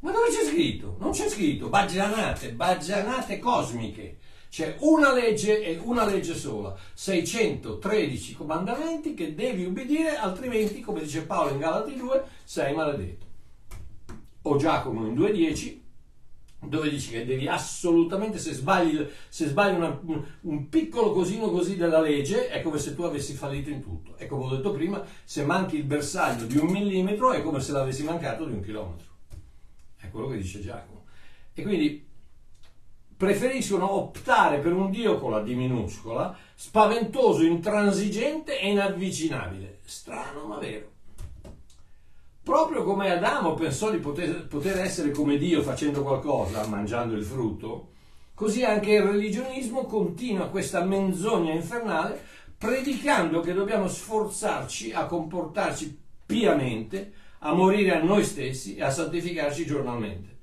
Ma 0.00 0.12
dove 0.12 0.28
c'è 0.28 0.44
scritto? 0.44 0.96
Non 0.98 1.12
c'è 1.12 1.28
scritto, 1.28 1.68
baggianate, 1.68 2.52
baggianate 2.52 3.38
cosmiche. 3.38 4.18
C'è 4.48 4.76
una 4.80 5.12
legge 5.12 5.62
e 5.62 5.78
una 5.82 6.04
legge 6.04 6.34
sola, 6.34 6.74
613 6.94 8.34
comandamenti 8.34 9.14
che 9.14 9.34
devi 9.34 9.64
ubbidire, 9.64 10.16
altrimenti, 10.16 10.80
come 10.80 11.00
dice 11.00 11.22
Paolo 11.22 11.50
in 11.50 11.58
Galati 11.58 11.96
2, 11.96 12.24
sei 12.44 12.74
maledetto. 12.74 13.26
O 14.42 14.56
Giacomo 14.56 15.06
in 15.06 15.14
2.10, 15.14 15.80
dove 16.68 16.88
dice 16.88 17.10
che 17.10 17.26
devi 17.26 17.48
assolutamente, 17.48 18.38
se 18.38 18.52
sbagli, 18.52 19.06
se 19.28 19.48
sbagli 19.48 19.76
una, 19.76 20.00
un, 20.42 20.68
piccolo 20.68 21.12
cosino 21.12 21.50
così 21.50 21.76
della 21.76 22.00
legge, 22.00 22.48
è 22.48 22.62
come 22.62 22.78
se 22.78 22.94
tu 22.94 23.02
avessi 23.02 23.34
fallito 23.34 23.70
in 23.70 23.82
tutto. 23.82 24.16
E 24.16 24.26
come 24.26 24.44
ho 24.44 24.56
detto 24.56 24.72
prima, 24.72 25.04
se 25.24 25.44
manchi 25.44 25.76
il 25.76 25.84
bersaglio 25.84 26.46
di 26.46 26.56
un 26.56 26.68
millimetro, 26.68 27.32
è 27.32 27.42
come 27.42 27.60
se 27.60 27.72
l'avessi 27.72 28.04
mancato 28.04 28.44
di 28.44 28.52
un 28.52 28.62
chilometro. 28.62 29.15
È 30.06 30.10
quello 30.10 30.28
che 30.28 30.38
dice 30.38 30.60
Giacomo. 30.60 31.04
E 31.52 31.62
quindi 31.62 32.04
preferiscono 33.16 33.90
optare 33.92 34.58
per 34.58 34.72
un 34.72 34.90
Dio 34.90 35.18
con 35.18 35.30
la 35.30 35.40
D 35.40 35.48
minuscola, 35.50 36.36
spaventoso, 36.54 37.44
intransigente 37.44 38.60
e 38.60 38.70
inavvicinabile. 38.70 39.80
Strano 39.84 40.44
ma 40.46 40.58
vero. 40.58 40.92
Proprio 42.42 42.84
come 42.84 43.10
Adamo 43.10 43.54
pensò 43.54 43.90
di 43.90 43.98
poter, 43.98 44.46
poter 44.46 44.78
essere 44.78 45.10
come 45.10 45.36
Dio 45.36 45.62
facendo 45.62 46.02
qualcosa, 46.02 46.66
mangiando 46.66 47.16
il 47.16 47.24
frutto, 47.24 47.88
così 48.34 48.62
anche 48.62 48.92
il 48.92 49.02
religionismo 49.02 49.86
continua 49.86 50.48
questa 50.48 50.84
menzogna 50.84 51.52
infernale 51.52 52.34
predicando 52.58 53.40
che 53.40 53.52
dobbiamo 53.52 53.86
sforzarci 53.86 54.92
a 54.92 55.06
comportarci 55.06 55.98
piamente, 56.24 57.12
a 57.46 57.54
morire 57.54 57.94
a 57.94 58.02
noi 58.02 58.24
stessi 58.24 58.74
e 58.74 58.82
a 58.82 58.90
santificarci 58.90 59.64
giornalmente. 59.64 60.34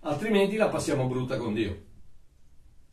Altrimenti 0.00 0.56
la 0.56 0.68
passiamo 0.68 1.06
brutta 1.06 1.36
con 1.36 1.52
Dio. 1.52 1.90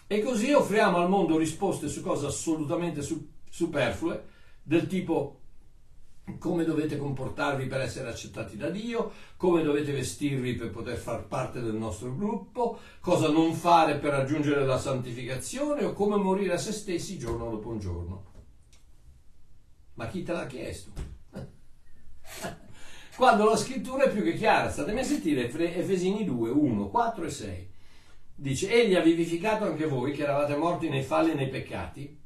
E 0.08 0.22
così 0.22 0.52
offriamo 0.52 0.98
al 0.98 1.08
mondo 1.08 1.38
risposte 1.38 1.88
su 1.88 2.02
cose 2.02 2.26
assolutamente 2.26 3.02
superflue, 3.50 4.26
del 4.62 4.88
tipo 4.88 5.38
come 6.38 6.66
dovete 6.66 6.98
comportarvi 6.98 7.66
per 7.66 7.80
essere 7.80 8.10
accettati 8.10 8.58
da 8.58 8.70
Dio, 8.70 9.12
come 9.38 9.64
dovete 9.64 9.94
vestirvi 9.94 10.56
per 10.56 10.70
poter 10.70 10.98
far 10.98 11.26
parte 11.26 11.62
del 11.62 11.76
nostro 11.76 12.14
gruppo, 12.14 12.80
cosa 13.00 13.30
non 13.30 13.54
fare 13.54 13.98
per 13.98 14.12
raggiungere 14.12 14.66
la 14.66 14.78
santificazione 14.78 15.86
o 15.86 15.94
come 15.94 16.18
morire 16.18 16.54
a 16.54 16.58
se 16.58 16.74
stessi 16.74 17.18
giorno 17.18 17.50
dopo 17.50 17.70
un 17.70 17.80
giorno. 17.80 18.26
Ma 19.94 20.08
chi 20.08 20.24
te 20.24 20.34
l'ha 20.34 20.46
chiesto? 20.46 20.92
Quando 23.20 23.44
la 23.44 23.58
scrittura 23.58 24.06
è 24.06 24.12
più 24.14 24.24
che 24.24 24.36
chiara, 24.36 24.72
statemi 24.72 25.02
a 25.02 25.04
sentire 25.04 25.52
Efesini 25.52 26.24
2, 26.24 26.52
1, 26.52 26.88
4 26.88 27.26
e 27.26 27.30
6. 27.30 27.70
Dice, 28.34 28.72
egli 28.72 28.96
ha 28.96 29.02
vivificato 29.02 29.66
anche 29.66 29.88
voi 29.88 30.14
che 30.14 30.24
eravate 30.24 30.56
morti 30.56 30.88
nei 30.88 31.04
falli 31.04 31.32
e 31.32 31.34
nei 31.34 31.50
peccati, 31.50 32.18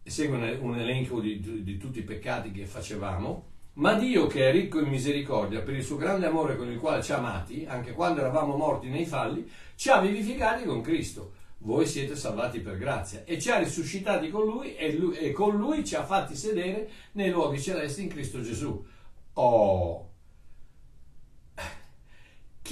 e 0.00 0.08
segue 0.08 0.58
un, 0.60 0.78
elenco 0.78 1.18
di, 1.18 1.40
di, 1.40 1.64
di 1.64 1.76
tutti 1.76 1.98
i 1.98 2.04
peccati 2.04 2.52
che 2.52 2.66
facevamo, 2.66 3.46
ma 3.72 3.94
Dio 3.94 4.28
che 4.28 4.48
è 4.48 4.52
ricco 4.52 4.78
in 4.78 4.90
misericordia, 4.90 5.62
per 5.62 5.74
il 5.74 5.82
suo 5.82 5.96
grande 5.96 6.26
amore 6.26 6.56
con 6.56 6.70
il 6.70 6.78
quale 6.78 7.02
ci 7.02 7.10
ha 7.10 7.16
amati, 7.16 7.66
anche 7.66 7.90
quando 7.90 8.20
eravamo 8.20 8.54
morti 8.54 8.88
nei 8.88 9.06
falli, 9.06 9.50
ci 9.74 9.88
ha 9.88 9.98
vivificati 9.98 10.62
con 10.62 10.82
Cristo. 10.82 11.32
Voi 11.58 11.84
siete 11.84 12.14
salvati 12.14 12.60
per 12.60 12.78
grazia 12.78 13.24
e 13.24 13.40
ci 13.40 13.50
ha 13.50 13.58
risuscitati 13.58 14.30
con 14.30 14.44
lui 14.44 14.76
e, 14.76 14.92
lui 14.92 15.16
e 15.16 15.32
con 15.32 15.56
lui 15.56 15.84
ci 15.84 15.96
ha 15.96 16.04
fatti 16.04 16.36
sedere 16.36 16.88
nei 17.14 17.30
luoghi 17.30 17.60
celesti 17.60 18.02
in 18.02 18.08
Cristo 18.08 18.40
Gesù. 18.40 18.86
Oh! 19.32 20.10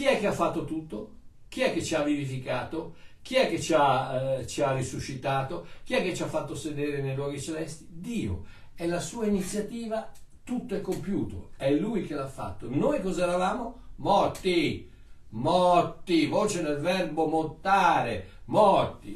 Chi 0.01 0.07
è 0.07 0.19
che 0.19 0.29
ha 0.29 0.33
fatto 0.33 0.65
tutto? 0.65 1.11
Chi 1.47 1.61
è 1.61 1.75
che 1.75 1.85
ci 1.85 1.95
ha 1.95 2.03
vivificato? 2.03 2.95
Chi 3.21 3.35
è 3.35 3.51
che 3.51 3.61
ci 3.61 3.75
ha, 3.75 4.39
eh, 4.39 4.47
ci 4.47 4.63
ha 4.63 4.73
risuscitato? 4.73 5.67
Chi 5.85 5.93
è 5.93 6.03
che 6.03 6.15
ci 6.15 6.23
ha 6.23 6.27
fatto 6.27 6.55
sedere 6.55 7.03
nei 7.03 7.15
luoghi 7.15 7.39
celesti? 7.39 7.87
Dio. 7.91 8.45
È 8.75 8.87
la 8.87 8.99
sua 8.99 9.27
iniziativa, 9.27 10.11
tutto 10.43 10.75
è 10.75 10.81
compiuto. 10.81 11.51
È 11.55 11.71
lui 11.71 12.07
che 12.07 12.15
l'ha 12.15 12.29
fatto. 12.29 12.67
Noi 12.71 13.03
cosa 13.03 13.25
eravamo? 13.25 13.89
Morti. 13.97 14.91
Morti. 15.29 16.27
Voce 16.29 16.63
del 16.63 16.79
verbo 16.79 17.27
mottare. 17.27 18.29
Morti. 18.47 19.15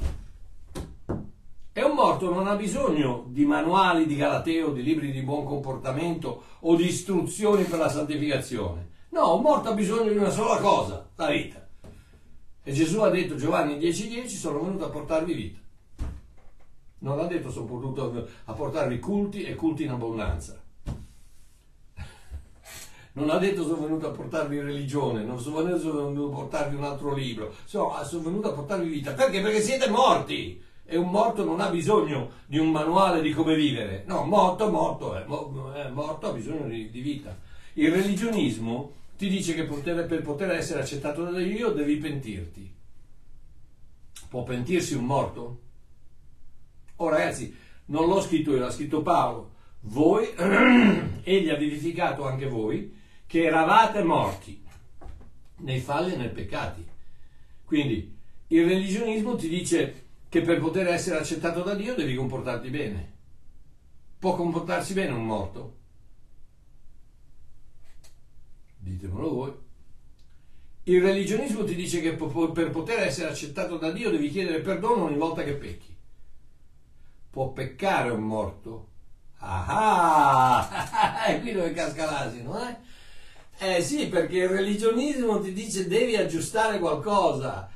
E 1.73 1.83
un 1.83 1.95
morto 1.95 2.31
non 2.31 2.47
ha 2.47 2.57
bisogno 2.57 3.25
di 3.29 3.47
manuali 3.47 4.05
di 4.05 4.17
Galateo, 4.17 4.71
di 4.71 4.83
libri 4.83 5.13
di 5.13 5.23
buon 5.23 5.47
comportamento 5.47 6.43
o 6.61 6.77
di 6.77 6.85
istruzioni 6.85 7.65
per 7.65 7.79
la 7.79 7.89
santificazione. 7.89 8.93
No, 9.15 9.37
un 9.37 9.43
morto 9.43 9.69
ha 9.69 9.75
bisogno 9.75 10.11
di 10.11 10.17
una 10.17 10.31
sola 10.31 10.59
cosa, 10.59 11.09
la 11.15 11.29
vita. 11.29 11.65
E 12.65 12.73
Gesù 12.73 12.99
ha 12.99 13.11
detto, 13.11 13.37
Giovanni 13.37 13.77
10,10, 13.79 14.27
sono 14.27 14.61
venuto 14.61 14.87
a 14.87 14.89
portarvi 14.89 15.33
vita. 15.33 15.59
Non 16.99 17.21
ha 17.21 17.25
detto 17.27 17.49
sono 17.49 17.67
venuto 17.67 18.29
a 18.47 18.53
portarvi 18.53 18.99
culti 18.99 19.45
e 19.45 19.55
culti 19.55 19.85
in 19.85 19.91
abbondanza. 19.91 20.61
Non 23.13 23.31
ha 23.31 23.39
detto 23.39 23.63
sono 23.63 23.83
venuto 23.83 24.09
a 24.09 24.11
portarvi 24.11 24.59
religione, 24.59 25.23
non 25.23 25.39
sono 25.39 25.63
venuto 25.63 26.33
a 26.33 26.35
portarvi 26.35 26.75
un 26.75 26.83
altro 26.83 27.15
libro, 27.15 27.55
sono, 27.67 27.95
sono 28.03 28.25
venuto 28.25 28.49
a 28.49 28.53
portarvi 28.53 28.89
vita. 28.89 29.13
Perché? 29.13 29.41
Perché 29.41 29.61
siete 29.61 29.89
morti 29.89 30.61
e 30.85 30.97
un 30.97 31.09
morto 31.09 31.45
non 31.45 31.61
ha 31.61 31.69
bisogno 31.69 32.31
di 32.47 32.59
un 32.59 32.73
manuale 32.73 33.23
di 33.23 33.31
come 33.33 33.55
vivere. 33.55 34.03
No, 34.09 34.25
morto, 34.25 34.69
morto 34.69 35.15
è, 35.15 35.25
morto 35.91 36.27
ha 36.27 36.33
bisogno 36.33 36.67
di, 36.67 36.91
di 36.91 37.01
vita. 37.01 37.39
Il 37.75 37.93
religionismo 37.93 39.03
ti 39.17 39.29
dice 39.29 39.55
che 39.55 39.65
per 39.65 40.23
poter 40.23 40.51
essere 40.51 40.81
accettato 40.81 41.25
da 41.25 41.39
Dio 41.39 41.71
devi 41.71 41.97
pentirti. 41.97 42.73
Può 44.29 44.43
pentirsi 44.43 44.95
un 44.95 45.05
morto? 45.05 45.61
Oh 46.97 47.09
ragazzi, 47.09 47.55
non 47.87 48.09
l'ho 48.09 48.21
scritto 48.21 48.51
io, 48.53 48.59
l'ha 48.59 48.71
scritto 48.71 49.03
Paolo. 49.03 49.53
Voi, 49.81 50.29
egli 51.23 51.51
ha 51.51 51.57
vivificato 51.57 52.25
anche 52.25 52.49
voi, 52.49 52.93
che 53.27 53.45
eravate 53.45 54.03
morti 54.03 54.63
nei 55.59 55.81
falli 55.81 56.15
e 56.15 56.17
nei 56.17 56.31
peccati. 56.31 56.85
Quindi 57.65 58.17
il 58.49 58.67
religionismo 58.67 59.37
ti 59.37 59.49
dice 59.49 60.03
che 60.29 60.41
per 60.41 60.59
poter 60.59 60.89
essere 60.89 61.19
accettato 61.19 61.63
da 61.63 61.75
Dio 61.75 61.95
devi 61.95 62.15
comportarti 62.15 62.71
bene. 62.71 63.13
Può 64.19 64.35
comportarsi 64.35 64.95
bene 64.95 65.13
un 65.13 65.25
morto? 65.25 65.77
Ditemelo 68.91 69.35
voi. 69.35 69.53
Il 70.85 71.01
religionismo 71.01 71.65
ti 71.65 71.75
dice 71.75 72.01
che 72.01 72.13
per 72.13 72.71
poter 72.71 73.01
essere 73.01 73.31
accettato 73.31 73.79
da 73.79 73.91
Dio 73.91 74.11
devi 74.11 74.31
chiedere 74.31 74.61
perdono 74.61 75.05
ogni 75.05 75.17
volta 75.17 75.43
che 75.43 75.55
pecchi. 75.55 75.97
Può 77.31 77.53
peccare 77.53 78.11
un 78.11 78.23
morto? 78.23 78.89
Ah, 79.39 81.25
è 81.27 81.41
qui 81.43 81.53
dove 81.53 81.73
casca 81.73 82.05
l'asino, 82.05 82.59
eh? 82.69 82.77
Eh 83.59 83.83
sì, 83.83 84.09
perché 84.09 84.39
il 84.39 84.49
religionismo 84.49 85.41
ti 85.41 85.53
dice 85.53 85.87
devi 85.87 86.17
aggiustare 86.17 86.79
qualcosa. 86.79 87.71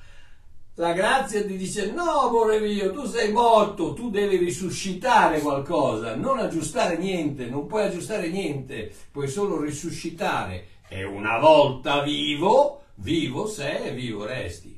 La 0.75 0.93
grazia 0.93 1.45
ti 1.45 1.57
dice 1.57 1.91
no, 1.91 2.29
amore 2.29 2.61
mio, 2.61 2.93
tu 2.93 3.05
sei 3.05 3.33
morto, 3.33 3.95
tu 3.95 4.11
devi 4.11 4.37
risuscitare 4.37 5.41
qualcosa, 5.41 6.15
non 6.15 6.39
aggiustare 6.39 6.97
niente, 6.97 7.47
non 7.47 7.67
puoi 7.67 7.85
aggiustare 7.85 8.29
niente, 8.29 8.93
puoi 9.11 9.29
solo 9.29 9.61
risuscitare 9.61 10.78
e 10.89 11.05
una 11.05 11.39
volta 11.39 12.03
vivo, 12.03 12.85
vivo 12.97 13.47
sei 13.47 13.89
e 13.89 13.95
vivo 13.95 14.25
resti. 14.25 14.77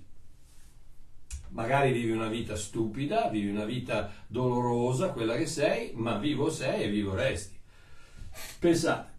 Magari 1.50 1.92
vivi 1.92 2.10
una 2.10 2.28
vita 2.28 2.56
stupida, 2.56 3.28
vivi 3.28 3.48
una 3.48 3.64
vita 3.64 4.12
dolorosa, 4.26 5.10
quella 5.10 5.36
che 5.36 5.46
sei, 5.46 5.92
ma 5.94 6.16
vivo 6.16 6.50
sei 6.50 6.84
e 6.84 6.90
vivo 6.90 7.14
resti. 7.14 7.58
Pensate, 8.58 9.10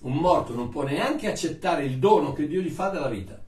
un 0.00 0.14
morto 0.14 0.54
non 0.54 0.68
può 0.68 0.82
neanche 0.82 1.28
accettare 1.28 1.84
il 1.84 1.98
dono 1.98 2.32
che 2.32 2.46
Dio 2.46 2.60
gli 2.60 2.70
fa 2.70 2.88
della 2.88 3.08
vita. 3.08 3.42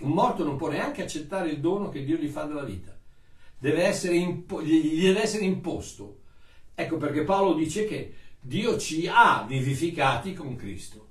Un 0.00 0.10
morto 0.10 0.44
non 0.44 0.56
può 0.56 0.68
neanche 0.68 1.02
accettare 1.02 1.50
il 1.50 1.60
dono 1.60 1.88
che 1.88 2.04
Dio 2.04 2.16
gli 2.16 2.28
fa 2.28 2.44
della 2.44 2.64
vita. 2.64 2.96
Deve 3.56 3.84
essere 3.84 4.16
impo- 4.16 4.62
gli 4.62 5.00
deve 5.00 5.22
essere 5.22 5.44
imposto. 5.44 6.22
Ecco 6.74 6.96
perché 6.96 7.22
Paolo 7.22 7.54
dice 7.54 7.86
che 7.86 8.14
Dio 8.46 8.76
ci 8.76 9.08
ha 9.10 9.42
vivificati 9.48 10.34
con 10.34 10.54
Cristo. 10.54 11.08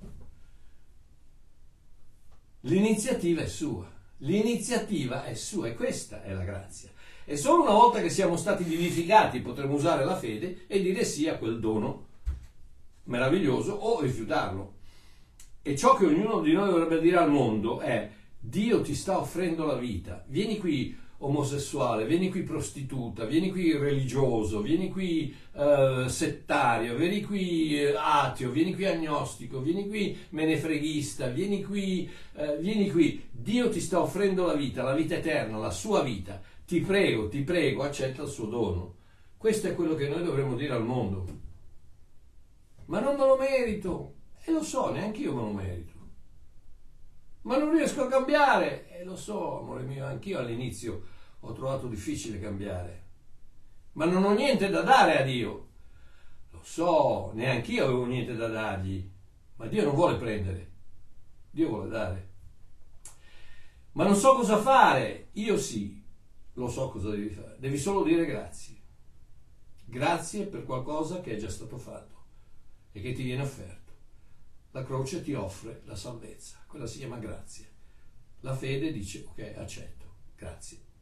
L'iniziativa 2.61 3.41
è 3.41 3.47
sua, 3.47 3.91
l'iniziativa 4.17 5.25
è 5.25 5.33
sua 5.33 5.69
e 5.69 5.73
questa 5.73 6.21
è 6.21 6.31
la 6.31 6.43
grazia. 6.43 6.91
E 7.25 7.35
solo 7.35 7.63
una 7.63 7.71
volta 7.71 8.01
che 8.01 8.11
siamo 8.11 8.37
stati 8.37 8.63
vivificati 8.63 9.39
potremo 9.39 9.73
usare 9.73 10.05
la 10.05 10.15
fede 10.15 10.65
e 10.67 10.79
dire 10.79 11.03
sì 11.03 11.27
a 11.27 11.39
quel 11.39 11.59
dono 11.59 12.05
meraviglioso 13.05 13.73
o 13.73 13.99
rifiutarlo. 13.99 14.75
E 15.63 15.75
ciò 15.75 15.95
che 15.95 16.05
ognuno 16.05 16.39
di 16.39 16.53
noi 16.53 16.69
dovrebbe 16.69 17.01
dire 17.01 17.17
al 17.17 17.31
mondo 17.31 17.79
è 17.79 18.11
Dio 18.37 18.81
ti 18.81 18.93
sta 18.93 19.17
offrendo 19.17 19.65
la 19.65 19.77
vita, 19.77 20.23
vieni 20.27 20.59
qui, 20.59 20.95
omosessuale, 21.25 22.05
vieni 22.05 22.29
qui 22.29 22.43
prostituta, 22.43 23.23
vieni 23.25 23.49
qui 23.49 23.75
religioso, 23.77 24.61
vieni 24.61 24.89
qui 24.89 25.33
uh, 25.53 26.07
settario, 26.07 26.95
vieni 26.95 27.21
qui 27.21 27.79
uh, 27.81 27.95
ateo, 27.97 28.51
vieni 28.51 28.73
qui 28.73 28.85
agnostico, 28.85 29.61
vieni 29.61 29.87
qui 29.87 30.17
menefreghista, 30.29 31.27
vieni 31.27 31.63
qui, 31.63 32.09
uh, 32.33 32.57
vieni 32.59 32.91
qui. 32.91 33.29
Dio 33.31 33.69
ti 33.69 33.79
sta 33.79 34.01
offrendo 34.01 34.45
la 34.45 34.53
vita, 34.53 34.83
la 34.83 34.93
vita 34.93 35.15
eterna, 35.15 35.57
la 35.57 35.71
sua 35.71 36.03
vita. 36.03 36.41
Ti 36.65 36.81
prego, 36.81 37.29
ti 37.29 37.41
prego, 37.41 37.83
accetta 37.83 38.23
il 38.23 38.29
suo 38.29 38.45
dono. 38.45 38.95
Questo 39.37 39.67
è 39.67 39.75
quello 39.75 39.95
che 39.95 40.09
noi 40.09 40.23
dovremmo 40.23 40.55
dire 40.55 40.73
al 40.73 40.83
mondo. 40.83 41.25
Ma 42.85 42.99
non 42.99 43.15
me 43.15 43.25
lo 43.25 43.37
merito. 43.37 44.15
E 44.43 44.51
lo 44.51 44.61
so, 44.61 44.91
neanche 44.91 45.21
io 45.21 45.33
me 45.33 45.41
lo 45.41 45.51
merito. 45.51 45.91
Ma 47.43 47.57
non 47.57 47.71
riesco 47.71 48.03
a 48.03 48.07
cambiare. 48.07 48.89
E 48.89 49.05
lo 49.05 49.15
so, 49.15 49.59
amore 49.59 49.83
mio, 49.83 50.05
anch'io 50.05 50.39
all'inizio 50.39 51.11
ho 51.45 51.53
trovato 51.53 51.87
difficile 51.87 52.39
cambiare. 52.39 53.01
Ma 53.93 54.05
non 54.05 54.23
ho 54.23 54.33
niente 54.33 54.69
da 54.69 54.81
dare 54.81 55.19
a 55.19 55.23
Dio. 55.23 55.67
Lo 56.51 56.61
so, 56.63 57.31
neanche 57.33 57.73
io 57.73 57.83
avevo 57.83 58.05
niente 58.05 58.35
da 58.35 58.47
dargli. 58.47 59.11
Ma 59.57 59.67
Dio 59.67 59.83
non 59.83 59.93
vuole 59.93 60.17
prendere. 60.17 60.71
Dio 61.51 61.67
vuole 61.67 61.89
dare. 61.89 62.29
Ma 63.91 64.05
non 64.05 64.15
so 64.15 64.35
cosa 64.35 64.57
fare. 64.57 65.29
Io 65.33 65.57
sì, 65.57 66.01
lo 66.53 66.69
so 66.69 66.89
cosa 66.89 67.09
devi 67.09 67.29
fare. 67.29 67.57
Devi 67.59 67.77
solo 67.77 68.03
dire 68.03 68.25
grazie. 68.25 68.81
Grazie 69.85 70.45
per 70.45 70.63
qualcosa 70.63 71.19
che 71.19 71.33
è 71.33 71.37
già 71.37 71.49
stato 71.49 71.77
fatto 71.77 72.23
e 72.93 73.01
che 73.01 73.11
ti 73.11 73.21
viene 73.21 73.43
offerto. 73.43 73.91
La 74.71 74.83
croce 74.83 75.21
ti 75.21 75.33
offre 75.33 75.81
la 75.85 75.95
salvezza, 75.95 76.63
quella 76.65 76.87
si 76.87 76.99
chiama 76.99 77.17
grazia. 77.17 77.67
La 78.39 78.55
fede 78.55 78.91
dice 78.91 79.25
ok, 79.27 79.53
accetto, 79.57 80.05
grazie. 80.35 80.92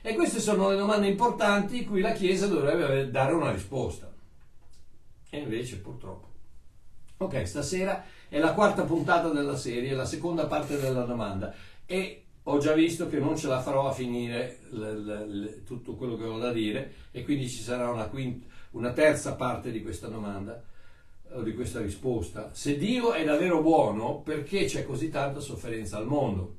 E 0.00 0.14
queste 0.14 0.40
sono 0.40 0.70
le 0.70 0.76
domande 0.76 1.08
importanti 1.08 1.84
cui 1.84 2.00
la 2.00 2.12
Chiesa 2.12 2.46
dovrebbe 2.46 3.10
dare 3.10 3.32
una 3.32 3.50
risposta. 3.50 4.10
E 5.30 5.38
invece 5.38 5.78
purtroppo. 5.78 6.26
Ok, 7.18 7.46
stasera 7.46 8.04
è 8.28 8.38
la 8.38 8.54
quarta 8.54 8.84
puntata 8.84 9.28
della 9.28 9.56
serie, 9.56 9.94
la 9.94 10.04
seconda 10.04 10.46
parte 10.46 10.78
della 10.80 11.02
domanda. 11.02 11.52
E 11.84 12.22
ho 12.44 12.58
già 12.58 12.72
visto 12.72 13.08
che 13.08 13.18
non 13.18 13.36
ce 13.36 13.48
la 13.48 13.60
farò 13.60 13.88
a 13.88 13.92
finire 13.92 14.60
l- 14.70 14.78
l- 14.78 15.26
l- 15.28 15.64
tutto 15.64 15.94
quello 15.96 16.16
che 16.16 16.24
ho 16.24 16.38
da 16.38 16.52
dire 16.52 16.94
e 17.10 17.24
quindi 17.24 17.48
ci 17.48 17.60
sarà 17.60 17.90
una, 17.90 18.06
quinta, 18.06 18.46
una 18.70 18.92
terza 18.92 19.34
parte 19.34 19.70
di 19.70 19.82
questa 19.82 20.06
domanda 20.08 20.62
o 21.32 21.42
di 21.42 21.52
questa 21.54 21.80
risposta. 21.80 22.50
Se 22.54 22.78
Dio 22.78 23.12
è 23.12 23.24
davvero 23.24 23.60
buono, 23.60 24.20
perché 24.20 24.64
c'è 24.64 24.86
così 24.86 25.10
tanta 25.10 25.40
sofferenza 25.40 25.98
al 25.98 26.06
mondo? 26.06 26.56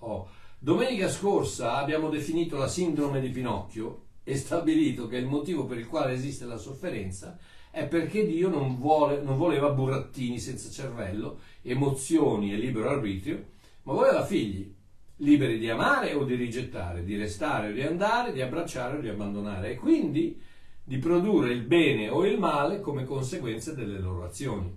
Oh, 0.00 0.28
Domenica 0.58 1.08
scorsa 1.10 1.76
abbiamo 1.76 2.08
definito 2.08 2.56
la 2.56 2.66
sindrome 2.66 3.20
di 3.20 3.28
Pinocchio 3.28 4.04
e 4.24 4.36
stabilito 4.36 5.06
che 5.06 5.18
il 5.18 5.26
motivo 5.26 5.66
per 5.66 5.78
il 5.78 5.86
quale 5.86 6.14
esiste 6.14 6.46
la 6.46 6.56
sofferenza 6.56 7.38
è 7.70 7.86
perché 7.86 8.26
Dio 8.26 8.48
non, 8.48 8.78
vuole, 8.78 9.20
non 9.20 9.36
voleva 9.36 9.68
burattini 9.68 10.40
senza 10.40 10.70
cervello, 10.70 11.40
emozioni 11.60 12.52
e 12.52 12.56
libero 12.56 12.88
arbitrio, 12.88 13.44
ma 13.82 13.92
voleva 13.92 14.24
figli 14.24 14.74
liberi 15.16 15.58
di 15.58 15.68
amare 15.68 16.14
o 16.14 16.24
di 16.24 16.34
rigettare, 16.34 17.04
di 17.04 17.16
restare 17.16 17.68
o 17.68 17.72
di 17.72 17.82
andare, 17.82 18.32
di 18.32 18.40
abbracciare 18.40 18.96
o 18.96 19.00
di 19.00 19.08
abbandonare 19.08 19.72
e 19.72 19.76
quindi 19.76 20.40
di 20.82 20.96
produrre 20.96 21.52
il 21.52 21.62
bene 21.62 22.08
o 22.08 22.24
il 22.24 22.38
male 22.38 22.80
come 22.80 23.04
conseguenza 23.04 23.72
delle 23.72 23.98
loro 23.98 24.24
azioni. 24.24 24.74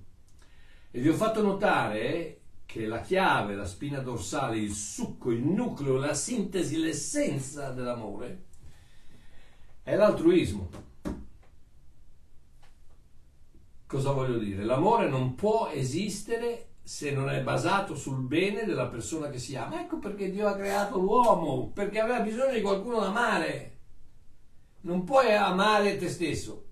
E 0.92 1.00
vi 1.00 1.08
ho 1.08 1.14
fatto 1.14 1.42
notare 1.42 2.39
che 2.70 2.86
la 2.86 3.02
chiave, 3.02 3.56
la 3.56 3.66
spina 3.66 3.98
dorsale, 3.98 4.60
il 4.60 4.74
succo, 4.74 5.32
il 5.32 5.42
nucleo, 5.42 5.98
la 5.98 6.14
sintesi, 6.14 6.78
l'essenza 6.78 7.72
dell'amore 7.72 8.44
è 9.82 9.96
l'altruismo. 9.96 10.70
Cosa 13.88 14.12
voglio 14.12 14.38
dire? 14.38 14.64
L'amore 14.64 15.10
non 15.10 15.34
può 15.34 15.70
esistere 15.74 16.74
se 16.84 17.10
non 17.10 17.32
è 17.32 17.42
basato 17.42 17.96
sul 17.96 18.22
bene 18.22 18.66
della 18.66 18.86
persona 18.86 19.32
che 19.32 19.40
si 19.40 19.56
ama. 19.56 19.82
Ecco 19.82 19.98
perché 19.98 20.30
Dio 20.30 20.48
ha 20.48 20.54
creato 20.54 21.00
l'uomo, 21.00 21.72
perché 21.74 22.00
aveva 22.00 22.20
bisogno 22.20 22.54
di 22.54 22.62
qualcuno 22.62 23.00
da 23.00 23.08
amare. 23.08 23.78
Non 24.82 25.04
puoi 25.06 25.34
amare 25.34 25.98
te 25.98 26.08
stesso. 26.08 26.66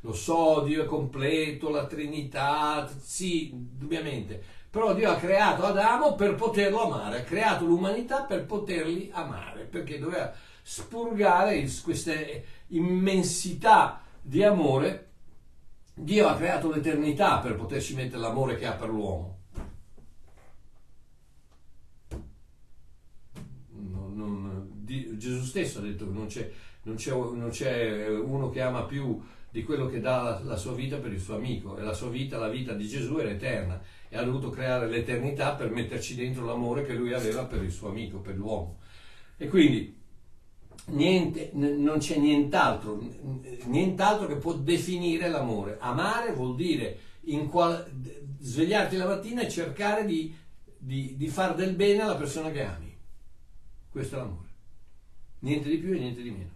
Lo 0.00 0.14
so, 0.14 0.62
Dio 0.62 0.82
è 0.82 0.86
completo, 0.86 1.70
la 1.70 1.86
Trinità, 1.86 2.90
sì, 2.98 3.50
indubbiamente 3.52 4.62
però 4.74 4.92
Dio 4.92 5.08
ha 5.08 5.14
creato 5.14 5.64
Adamo 5.64 6.16
per 6.16 6.34
poterlo 6.34 6.82
amare, 6.82 7.20
ha 7.20 7.22
creato 7.22 7.64
l'umanità 7.64 8.24
per 8.24 8.44
poterli 8.44 9.08
amare, 9.12 9.66
perché 9.66 10.00
doveva 10.00 10.34
spurgare 10.62 11.64
questa 11.84 12.12
immensità 12.68 14.02
di 14.20 14.42
amore. 14.42 15.10
Dio 15.94 16.26
ha 16.26 16.34
creato 16.34 16.72
l'eternità 16.72 17.38
per 17.38 17.54
poterci 17.54 17.94
mettere 17.94 18.20
l'amore 18.20 18.56
che 18.56 18.66
ha 18.66 18.72
per 18.72 18.88
l'uomo. 18.88 19.38
Non, 23.68 24.16
non, 24.16 24.82
Gesù 25.16 25.44
stesso 25.44 25.78
ha 25.78 25.82
detto 25.82 26.04
che 26.04 26.12
non 26.12 26.26
c'è, 26.26 26.50
non, 26.82 26.96
c'è, 26.96 27.12
non 27.12 27.48
c'è, 27.50 28.08
uno 28.08 28.50
che 28.50 28.60
ama 28.60 28.82
più 28.82 29.22
di 29.54 29.62
quello 29.62 29.86
che 29.86 30.00
dà 30.00 30.40
la, 30.42 30.56
sua 30.56 30.74
vita 30.74 30.96
per 30.96 31.12
il 31.12 31.20
suo 31.20 31.36
amico 31.36 31.76
e 31.76 31.82
la 31.82 31.92
sua 31.92 32.08
vita, 32.08 32.38
la 32.38 32.48
vita 32.48 32.72
di 32.72 32.88
Gesù 32.88 33.18
era 33.18 33.30
eterna 33.30 33.80
e 34.08 34.16
ha 34.16 34.24
dovuto 34.24 34.50
creare 34.50 34.88
l'eternità 34.88 35.54
per 35.54 35.70
metterci 35.70 36.16
dentro 36.16 36.44
l'amore 36.44 36.84
che 36.84 36.92
lui 36.92 37.12
aveva 37.12 37.44
per 37.44 37.62
il 37.62 37.70
suo 37.70 37.88
amico, 37.90 38.18
per 38.18 38.34
l'uomo. 38.34 38.78
E 39.36 39.46
quindi 39.46 39.96
niente, 40.86 41.50
non 41.52 41.98
c'è 41.98 42.18
nient'altro, 42.18 43.00
nient'altro 43.66 44.26
che 44.26 44.38
può 44.38 44.54
definire 44.54 45.28
l'amore. 45.28 45.76
Amare 45.78 46.32
vuol 46.32 46.56
dire 46.56 46.98
qual, 47.48 47.88
svegliarti 48.40 48.96
la 48.96 49.06
mattina 49.06 49.42
e 49.42 49.48
cercare 49.48 50.04
di, 50.04 50.34
di, 50.76 51.14
di 51.16 51.28
far 51.28 51.54
del 51.54 51.76
bene 51.76 52.02
alla 52.02 52.16
persona 52.16 52.50
che 52.50 52.64
ami. 52.64 52.92
Questo 53.88 54.16
è 54.16 54.18
l'amore. 54.18 54.48
Niente 55.38 55.68
di 55.68 55.76
più 55.76 55.94
e 55.94 55.98
niente 56.00 56.22
di 56.22 56.30
meno. 56.32 56.50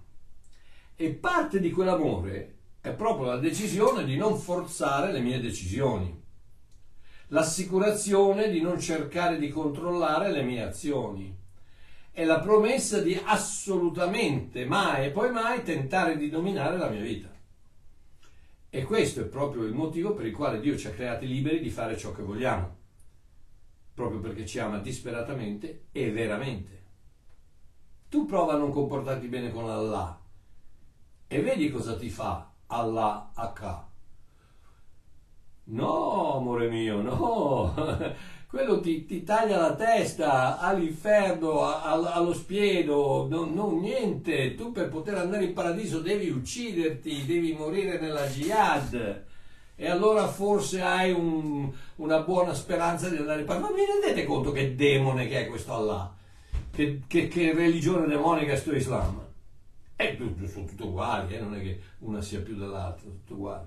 E 0.97 1.11
parte 1.11 1.61
di 1.61 1.71
quell'amore 1.71 2.57
è 2.89 2.95
proprio 2.95 3.27
la 3.27 3.39
decisione 3.39 4.05
di 4.05 4.17
non 4.17 4.39
forzare 4.39 5.13
le 5.13 5.21
mie 5.21 5.41
decisioni 5.41 6.19
l'assicurazione 7.29 8.49
di 8.49 8.61
non 8.61 8.81
cercare 8.81 9.39
di 9.39 9.49
controllare 9.49 10.31
le 10.31 10.43
mie 10.43 10.63
azioni. 10.63 11.37
È 12.11 12.25
la 12.25 12.41
promessa 12.41 13.01
di 13.01 13.21
assolutamente 13.23 14.65
mai 14.65 15.07
e 15.07 15.11
poi 15.11 15.31
mai 15.31 15.63
tentare 15.63 16.17
di 16.17 16.31
dominare 16.31 16.77
la 16.77 16.89
mia 16.89 17.01
vita. 17.01 17.31
E 18.71 18.83
questo 18.83 19.21
è 19.21 19.25
proprio 19.25 19.65
il 19.65 19.73
motivo 19.73 20.15
per 20.15 20.27
il 20.27 20.35
quale 20.35 20.61
Dio 20.61 20.77
ci 20.77 20.89
ha 20.89 20.93
creati 20.93 21.27
liberi 21.27 21.61
di 21.61 21.71
fare 21.71 21.97
ciò 21.97 22.13
che 22.13 22.23
vogliamo, 22.23 22.77
proprio 23.95 24.21
perché 24.21 24.45
ci 24.45 24.59
ama 24.59 24.79
disperatamente 24.79 25.87
e 25.93 26.11
veramente. 26.11 26.77
Tu 28.09 28.27
prova 28.27 28.55
a 28.55 28.59
non 28.59 28.73
comportarti 28.73 29.27
bene 29.27 29.51
con 29.51 29.69
Allah 29.69 30.21
e 31.27 31.41
vedi 31.41 31.71
cosa 31.71 31.97
ti 31.97 32.09
fa 32.09 32.51
Allah 32.69 33.31
H. 33.35 33.87
No, 35.71 36.37
amore 36.37 36.69
mio, 36.69 37.01
no. 37.01 37.75
Quello 38.49 38.81
ti, 38.81 39.05
ti 39.05 39.25
taglia 39.25 39.59
la 39.59 39.75
testa 39.75 40.59
all'inferno, 40.59 41.63
allo 41.63 42.33
spiedo, 42.33 43.27
non, 43.29 43.53
non, 43.53 43.79
niente. 43.79 44.55
Tu 44.55 44.73
per 44.73 44.89
poter 44.89 45.17
andare 45.17 45.45
in 45.45 45.53
paradiso 45.53 46.01
devi 46.01 46.31
ucciderti, 46.31 47.27
devi 47.27 47.53
morire 47.53 47.99
nella 47.99 48.27
jihad. 48.27 49.25
E 49.77 49.89
allora 49.89 50.27
forse 50.27 50.81
hai 50.81 51.13
un, 51.13 51.71
una 51.97 52.21
buona 52.21 52.55
speranza 52.55 53.11
di 53.11 53.17
andare 53.17 53.41
in 53.41 53.47
paradiso. 53.47 53.71
Ma 53.71 53.77
vi 53.77 53.85
rendete 53.85 54.27
conto 54.27 54.51
che 54.51 54.75
demone 54.75 55.29
che 55.29 55.45
è 55.45 55.49
questo 55.49 55.75
Allah? 55.75 56.15
Che, 56.71 57.03
che, 57.07 57.29
che 57.29 57.53
religione 57.53 58.07
demonica 58.07 58.53
è 58.53 58.57
sto 58.57 58.75
Islam? 58.75 59.28
E 60.01 60.17
sono 60.47 60.65
tutti 60.65 60.83
uguali, 60.83 61.35
eh? 61.35 61.41
non 61.41 61.57
è 61.57 61.61
che 61.61 61.81
una 61.99 62.23
sia 62.23 62.41
più 62.41 62.55
dell'altra, 62.55 63.01
sono 63.01 63.15
tutti 63.15 63.33
uguali. 63.33 63.67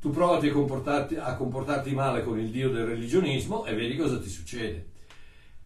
Tu 0.00 0.10
provati 0.10 0.46
a 0.46 0.52
comportarti, 0.52 1.16
a 1.16 1.34
comportarti 1.34 1.92
male 1.92 2.22
con 2.22 2.38
il 2.38 2.50
Dio 2.50 2.70
del 2.70 2.86
religionismo 2.86 3.64
e 3.64 3.74
vedi 3.74 3.96
cosa 3.96 4.20
ti 4.20 4.28
succede. 4.28 4.86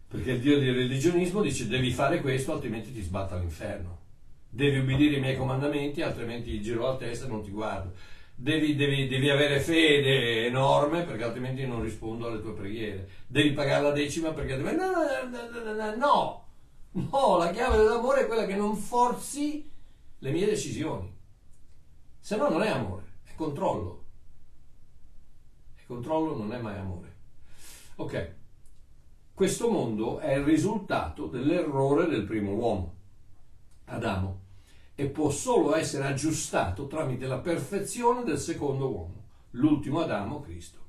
Perché 0.07 0.31
il 0.31 0.39
Dio 0.39 0.59
del 0.59 0.73
religionismo 0.73 1.43
dice 1.43 1.67
devi 1.67 1.91
fare 1.91 2.19
questo 2.19 2.51
altrimenti 2.51 2.91
ti 2.91 3.01
sbatta 3.01 3.35
all'inferno. 3.35 3.99
Devi 4.49 4.79
ubbidire 4.79 5.17
i 5.17 5.19
miei 5.19 5.37
comandamenti 5.37 6.01
altrimenti 6.01 6.59
giro 6.63 6.87
la 6.87 6.97
testa 6.97 7.25
e 7.25 7.29
non 7.29 7.43
ti 7.43 7.51
guardo. 7.51 7.93
Devi, 8.33 8.75
devi, 8.75 9.07
devi, 9.07 9.29
avere 9.29 9.59
fede 9.59 10.47
enorme 10.47 11.03
perché 11.03 11.25
altrimenti 11.25 11.63
non 11.67 11.83
rispondo 11.83 12.25
alle 12.25 12.41
tue 12.41 12.53
preghiere. 12.53 13.07
Devi 13.27 13.51
pagare 13.51 13.83
la 13.83 13.91
decima 13.91 14.31
perché 14.31 14.57
devi... 14.57 14.75
No, 14.75 14.89
no, 14.89 15.03
no, 15.29 15.93
no, 15.93 16.45
no, 16.91 17.37
la 17.37 17.51
chiave 17.51 17.77
dell'amore 17.77 18.21
è 18.21 18.25
quella 18.25 18.47
che 18.47 18.55
non 18.55 18.75
forzi 18.75 19.69
le 20.21 20.31
mie 20.31 20.45
decisioni. 20.45 21.13
Se 22.19 22.35
no 22.35 22.49
non 22.49 22.63
è 22.63 22.69
amore, 22.69 23.19
è 23.23 23.35
controllo 23.35 24.01
controllo 25.91 26.37
non 26.37 26.53
è 26.53 26.57
mai 26.59 26.77
amore. 26.77 27.15
Ok, 27.95 28.35
questo 29.33 29.69
mondo 29.69 30.19
è 30.19 30.35
il 30.35 30.45
risultato 30.45 31.27
dell'errore 31.27 32.07
del 32.07 32.23
primo 32.23 32.53
uomo. 32.53 32.95
Adamo, 33.85 34.39
e 34.95 35.07
può 35.07 35.29
solo 35.29 35.75
essere 35.75 36.05
aggiustato 36.05 36.87
tramite 36.87 37.27
la 37.27 37.39
perfezione 37.39 38.23
del 38.23 38.39
secondo 38.39 38.89
uomo, 38.89 39.23
l'ultimo 39.51 39.99
Adamo, 39.99 40.39
Cristo. 40.39 40.79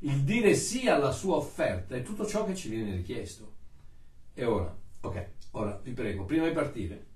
Il 0.00 0.24
dire 0.24 0.54
sì 0.54 0.88
alla 0.88 1.12
sua 1.12 1.36
offerta 1.36 1.94
è 1.94 2.02
tutto 2.02 2.26
ciò 2.26 2.44
che 2.44 2.56
ci 2.56 2.68
viene 2.68 2.96
richiesto. 2.96 3.58
E 4.34 4.44
ora, 4.44 4.76
ok, 5.02 5.28
ora 5.52 5.78
vi 5.82 5.92
prego, 5.92 6.24
prima 6.24 6.48
di 6.48 6.52
partire, 6.52 7.06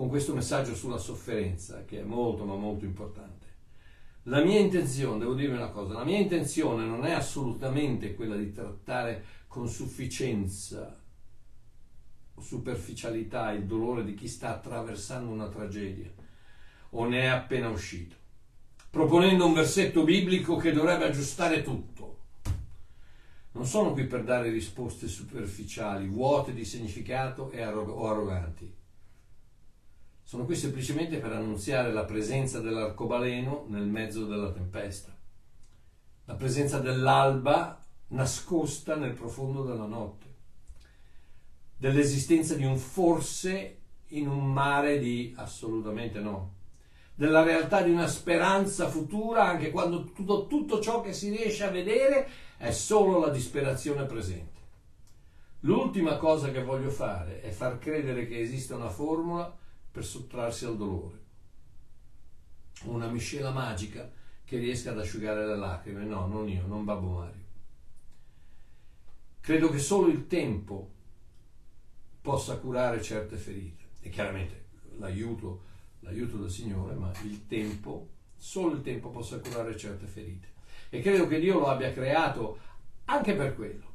con 0.00 0.08
questo 0.08 0.32
messaggio 0.32 0.74
sulla 0.74 0.96
sofferenza, 0.96 1.84
che 1.84 2.00
è 2.00 2.02
molto 2.02 2.46
ma 2.46 2.54
molto 2.54 2.86
importante, 2.86 3.46
la 4.22 4.42
mia 4.42 4.58
intenzione, 4.58 5.18
devo 5.18 5.34
dirvi 5.34 5.54
una 5.54 5.68
cosa, 5.68 5.92
la 5.92 6.04
mia 6.04 6.16
intenzione 6.16 6.86
non 6.86 7.04
è 7.04 7.12
assolutamente 7.12 8.14
quella 8.14 8.34
di 8.34 8.50
trattare 8.50 9.22
con 9.46 9.68
sufficienza 9.68 10.98
o 12.32 12.40
superficialità 12.40 13.52
il 13.52 13.66
dolore 13.66 14.02
di 14.02 14.14
chi 14.14 14.26
sta 14.26 14.54
attraversando 14.54 15.30
una 15.30 15.50
tragedia 15.50 16.10
o 16.92 17.04
ne 17.04 17.20
è 17.20 17.26
appena 17.26 17.68
uscito, 17.68 18.16
proponendo 18.88 19.44
un 19.44 19.52
versetto 19.52 20.02
biblico 20.02 20.56
che 20.56 20.72
dovrebbe 20.72 21.04
aggiustare 21.04 21.62
tutto. 21.62 22.20
Non 23.52 23.66
sono 23.66 23.92
qui 23.92 24.06
per 24.06 24.24
dare 24.24 24.48
risposte 24.48 25.08
superficiali, 25.08 26.08
vuote 26.08 26.54
di 26.54 26.64
significato 26.64 27.52
o 27.52 28.08
arroganti 28.08 28.78
sono 30.30 30.44
qui 30.44 30.54
semplicemente 30.54 31.18
per 31.18 31.32
annunziare 31.32 31.92
la 31.92 32.04
presenza 32.04 32.60
dell'arcobaleno 32.60 33.64
nel 33.66 33.88
mezzo 33.88 34.26
della 34.26 34.52
tempesta, 34.52 35.12
la 36.26 36.34
presenza 36.34 36.78
dell'alba 36.78 37.84
nascosta 38.10 38.94
nel 38.94 39.14
profondo 39.14 39.64
della 39.64 39.86
notte, 39.86 40.26
dell'esistenza 41.76 42.54
di 42.54 42.64
un 42.64 42.78
forse 42.78 43.78
in 44.10 44.28
un 44.28 44.52
mare 44.52 45.00
di 45.00 45.34
assolutamente 45.36 46.20
no, 46.20 46.54
della 47.12 47.42
realtà 47.42 47.82
di 47.82 47.90
una 47.90 48.06
speranza 48.06 48.88
futura 48.88 49.48
anche 49.48 49.72
quando 49.72 50.12
tutto, 50.12 50.46
tutto 50.46 50.78
ciò 50.78 51.00
che 51.00 51.12
si 51.12 51.30
riesce 51.30 51.64
a 51.64 51.70
vedere 51.70 52.28
è 52.56 52.70
solo 52.70 53.18
la 53.18 53.30
disperazione 53.30 54.04
presente. 54.04 54.60
L'ultima 55.62 56.18
cosa 56.18 56.52
che 56.52 56.62
voglio 56.62 56.90
fare 56.90 57.40
è 57.40 57.50
far 57.50 57.80
credere 57.80 58.28
che 58.28 58.38
esista 58.38 58.76
una 58.76 58.90
formula 58.90 59.58
per 59.90 60.04
sottrarsi 60.04 60.64
al 60.64 60.76
dolore. 60.76 61.18
Una 62.84 63.08
miscela 63.08 63.50
magica 63.50 64.10
che 64.44 64.58
riesca 64.58 64.90
ad 64.90 64.98
asciugare 64.98 65.46
le 65.46 65.56
lacrime. 65.56 66.04
No, 66.04 66.26
non 66.26 66.48
io, 66.48 66.66
non 66.66 66.84
Babbo 66.84 67.18
Mario. 67.18 67.44
Credo 69.40 69.70
che 69.70 69.78
solo 69.78 70.08
il 70.08 70.26
tempo 70.26 70.90
possa 72.20 72.56
curare 72.56 73.02
certe 73.02 73.36
ferite. 73.36 73.84
E 74.00 74.10
chiaramente 74.10 74.64
l'aiuto, 74.98 75.62
l'aiuto 76.00 76.36
del 76.38 76.50
Signore, 76.50 76.94
ma 76.94 77.10
il 77.24 77.46
tempo, 77.46 78.08
solo 78.36 78.74
il 78.74 78.82
tempo 78.82 79.10
possa 79.10 79.38
curare 79.38 79.76
certe 79.76 80.06
ferite. 80.06 80.48
E 80.88 81.00
credo 81.00 81.26
che 81.26 81.38
Dio 81.38 81.58
lo 81.58 81.66
abbia 81.66 81.92
creato 81.92 82.58
anche 83.06 83.34
per 83.34 83.54
quello. 83.54 83.88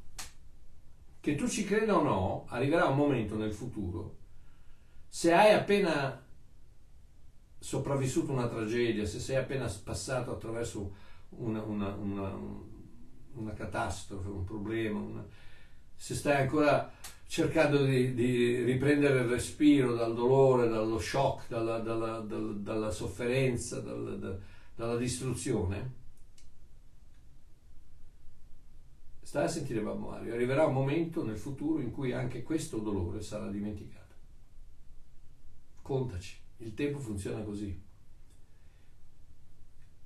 Che 1.19 1.35
tu 1.35 1.47
ci 1.47 1.63
creda 1.65 1.97
o 1.97 2.03
no, 2.03 2.45
arriverà 2.49 2.85
un 2.85 2.97
momento 2.97 3.35
nel 3.35 3.53
futuro 3.53 4.23
se 5.15 5.31
hai 5.31 5.53
appena 5.53 6.21
sopravvissuto 7.57 8.33
una 8.33 8.49
tragedia, 8.49 9.05
se 9.05 9.21
sei 9.21 9.37
appena 9.37 9.65
passato 9.81 10.33
attraverso 10.33 10.93
una, 11.29 11.61
una, 11.61 11.93
una, 11.93 12.37
una 13.35 13.53
catastrofe, 13.53 14.27
un 14.27 14.43
problema, 14.43 15.25
se 15.95 16.15
stai 16.15 16.41
ancora 16.41 16.91
cercando 17.27 17.85
di, 17.85 18.13
di, 18.13 18.61
riprendere 18.63 19.21
il 19.21 19.29
respiro 19.29 19.93
dal 19.93 20.13
dolore, 20.13 20.67
dallo 20.67 20.99
shock, 20.99 21.47
dalla, 21.47 21.79
dalla, 21.79 22.19
dalla, 22.19 22.51
dalla 22.51 22.91
sofferenza, 22.91 23.79
dal, 23.79 24.41
dalla 24.75 24.97
distruzione, 24.97 25.93
stai 29.21 29.45
a 29.45 29.47
sentire 29.47 29.79
Babbo 29.79 30.09
Mario, 30.09 30.33
arriverà 30.33 30.65
un 30.65 30.73
momento 30.73 31.23
nel 31.23 31.37
futuro 31.37 31.79
in 31.79 31.91
cui 31.91 32.11
anche 32.11 32.43
questo 32.43 32.79
dolore 32.79 33.21
sarà 33.21 33.47
dimenticato 33.47 34.04
contaci, 35.85 36.35
il 36.57 36.73
tempo 36.73 36.97
funziona 36.97 37.43
così. 37.43 37.79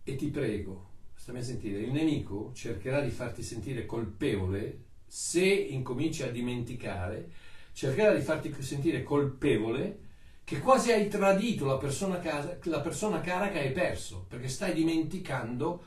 E 0.04 0.16
ti 0.18 0.28
prego, 0.28 0.90
stammi 1.16 1.40
a 1.40 1.44
sentire, 1.44 1.80
il 1.80 1.94
nemico 1.94 2.52
cercherà 2.54 3.00
di 3.00 3.10
farti 3.10 3.42
sentire 3.44 3.86
colpevole 3.86 4.88
se 5.08 5.46
incominci 5.46 6.24
a 6.24 6.32
dimenticare, 6.32 7.32
cercherà 7.72 8.14
di 8.14 8.22
farti 8.22 8.54
sentire 8.62 9.04
colpevole 9.04 10.08
che 10.44 10.60
quasi 10.60 10.92
hai 10.92 11.08
tradito 11.08 11.66
la 11.66 11.78
persona, 11.78 12.20
casa, 12.20 12.58
la 12.64 12.82
persona 12.82 13.22
cara 13.22 13.50
che 13.50 13.60
hai 13.60 13.72
perso, 13.72 14.26
perché 14.28 14.50
stai 14.50 14.74
dimenticando 14.74 15.84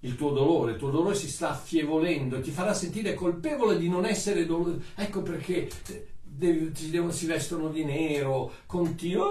il 0.00 0.16
tuo 0.16 0.32
dolore, 0.32 0.72
il 0.72 0.78
tuo 0.78 0.90
dolore 0.90 1.14
si 1.14 1.28
sta 1.28 1.50
affievolendo, 1.50 2.40
ti 2.40 2.50
farà 2.50 2.74
sentire 2.74 3.14
colpevole 3.14 3.78
di 3.78 3.88
non 3.88 4.06
essere 4.06 4.44
dolore. 4.44 4.82
Ecco 4.96 5.22
perché 5.22 5.68
si 7.10 7.26
vestono 7.26 7.68
di 7.68 7.84
nero, 7.84 8.52
continuano, 8.66 9.30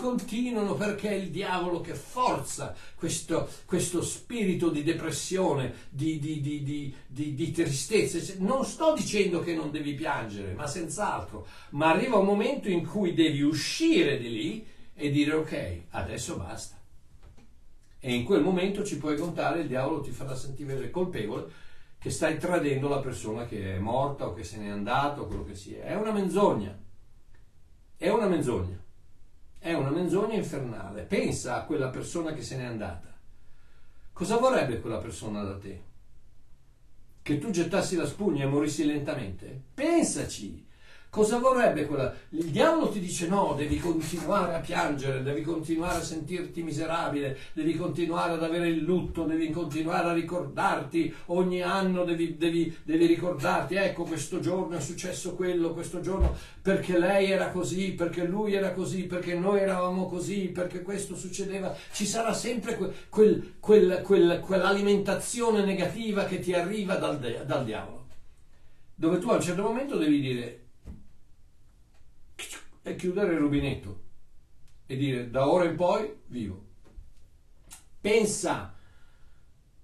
continuano 0.00 0.74
perché 0.74 1.10
è 1.10 1.14
il 1.14 1.30
diavolo 1.30 1.80
che 1.80 1.94
forza 1.94 2.74
questo, 2.94 3.48
questo 3.64 4.02
spirito 4.02 4.68
di 4.68 4.82
depressione, 4.82 5.72
di, 5.88 6.18
di, 6.18 6.40
di, 6.40 6.94
di, 7.06 7.50
tristezza. 7.50 8.34
Non 8.38 8.64
sto 8.64 8.94
dicendo 8.94 9.40
che 9.40 9.54
non 9.54 9.70
devi 9.70 9.94
piangere, 9.94 10.54
ma 10.54 10.66
senz'altro, 10.66 11.46
ma 11.70 11.90
arriva 11.90 12.16
un 12.16 12.26
momento 12.26 12.68
in 12.68 12.86
cui 12.86 13.14
devi 13.14 13.42
uscire 13.42 14.18
di 14.18 14.30
lì 14.30 14.66
e 14.94 15.10
dire 15.10 15.32
ok, 15.32 15.80
adesso 15.90 16.36
basta. 16.36 16.74
E 17.98 18.14
in 18.14 18.24
quel 18.24 18.42
momento 18.42 18.84
ci 18.84 18.98
puoi 18.98 19.16
contare, 19.16 19.60
il 19.60 19.68
diavolo 19.68 20.00
ti 20.00 20.10
farà 20.10 20.34
sentire 20.36 20.90
colpevole 20.90 21.64
che 22.06 22.12
stai 22.12 22.38
tradendo 22.38 22.86
la 22.86 23.00
persona 23.00 23.46
che 23.46 23.74
è 23.74 23.78
morta 23.80 24.28
o 24.28 24.32
che 24.32 24.44
se 24.44 24.58
n'è 24.58 24.68
andata 24.68 25.22
o 25.22 25.26
quello 25.26 25.42
che 25.42 25.56
sia. 25.56 25.82
È 25.82 25.96
una 25.96 26.12
menzogna. 26.12 26.78
È 27.96 28.08
una 28.08 28.28
menzogna. 28.28 28.80
È 29.58 29.72
una 29.72 29.90
menzogna 29.90 30.34
infernale. 30.34 31.02
Pensa 31.02 31.56
a 31.56 31.64
quella 31.64 31.88
persona 31.88 32.32
che 32.32 32.42
se 32.42 32.58
n'è 32.58 32.62
andata. 32.62 33.12
Cosa 34.12 34.36
vorrebbe 34.36 34.78
quella 34.78 34.98
persona 34.98 35.42
da 35.42 35.58
te? 35.58 35.82
Che 37.22 37.38
tu 37.38 37.50
gettassi 37.50 37.96
la 37.96 38.06
spugna 38.06 38.44
e 38.44 38.46
morissi 38.46 38.84
lentamente? 38.84 39.60
Pensaci. 39.74 40.64
Cosa 41.16 41.38
vorrebbe 41.38 41.86
quella? 41.86 42.14
Il 42.28 42.50
diavolo 42.50 42.90
ti 42.90 43.00
dice 43.00 43.26
no, 43.26 43.54
devi 43.56 43.78
continuare 43.78 44.54
a 44.54 44.58
piangere, 44.58 45.22
devi 45.22 45.40
continuare 45.40 45.96
a 45.96 46.02
sentirti 46.02 46.62
miserabile, 46.62 47.38
devi 47.54 47.74
continuare 47.74 48.34
ad 48.34 48.42
avere 48.42 48.68
il 48.68 48.82
lutto, 48.82 49.24
devi 49.24 49.48
continuare 49.48 50.10
a 50.10 50.12
ricordarti, 50.12 51.14
ogni 51.28 51.62
anno 51.62 52.04
devi, 52.04 52.36
devi, 52.36 52.76
devi 52.82 53.06
ricordarti, 53.06 53.76
ecco 53.76 54.02
questo 54.02 54.40
giorno 54.40 54.76
è 54.76 54.80
successo 54.82 55.34
quello, 55.34 55.72
questo 55.72 56.00
giorno 56.00 56.36
perché 56.60 56.98
lei 56.98 57.30
era 57.30 57.48
così, 57.48 57.92
perché 57.92 58.26
lui 58.26 58.52
era 58.52 58.72
così, 58.74 59.04
perché 59.04 59.32
noi 59.32 59.60
eravamo 59.60 60.08
così, 60.08 60.48
perché 60.48 60.82
questo 60.82 61.16
succedeva. 61.16 61.74
Ci 61.92 62.04
sarà 62.04 62.34
sempre 62.34 62.76
quel, 63.08 63.54
quel, 63.58 64.02
quel, 64.02 64.40
quell'alimentazione 64.44 65.64
negativa 65.64 66.26
che 66.26 66.40
ti 66.40 66.52
arriva 66.52 66.96
dal, 66.96 67.18
dal 67.46 67.64
diavolo, 67.64 68.04
dove 68.94 69.18
tu 69.18 69.30
a 69.30 69.36
un 69.36 69.40
certo 69.40 69.62
momento 69.62 69.96
devi 69.96 70.20
dire 70.20 70.60
è 72.86 72.94
chiudere 72.94 73.32
il 73.32 73.40
rubinetto 73.40 74.02
e 74.86 74.96
dire 74.96 75.28
da 75.28 75.48
ora 75.48 75.64
in 75.64 75.74
poi 75.74 76.08
vivo. 76.26 76.64
Pensa 78.00 78.76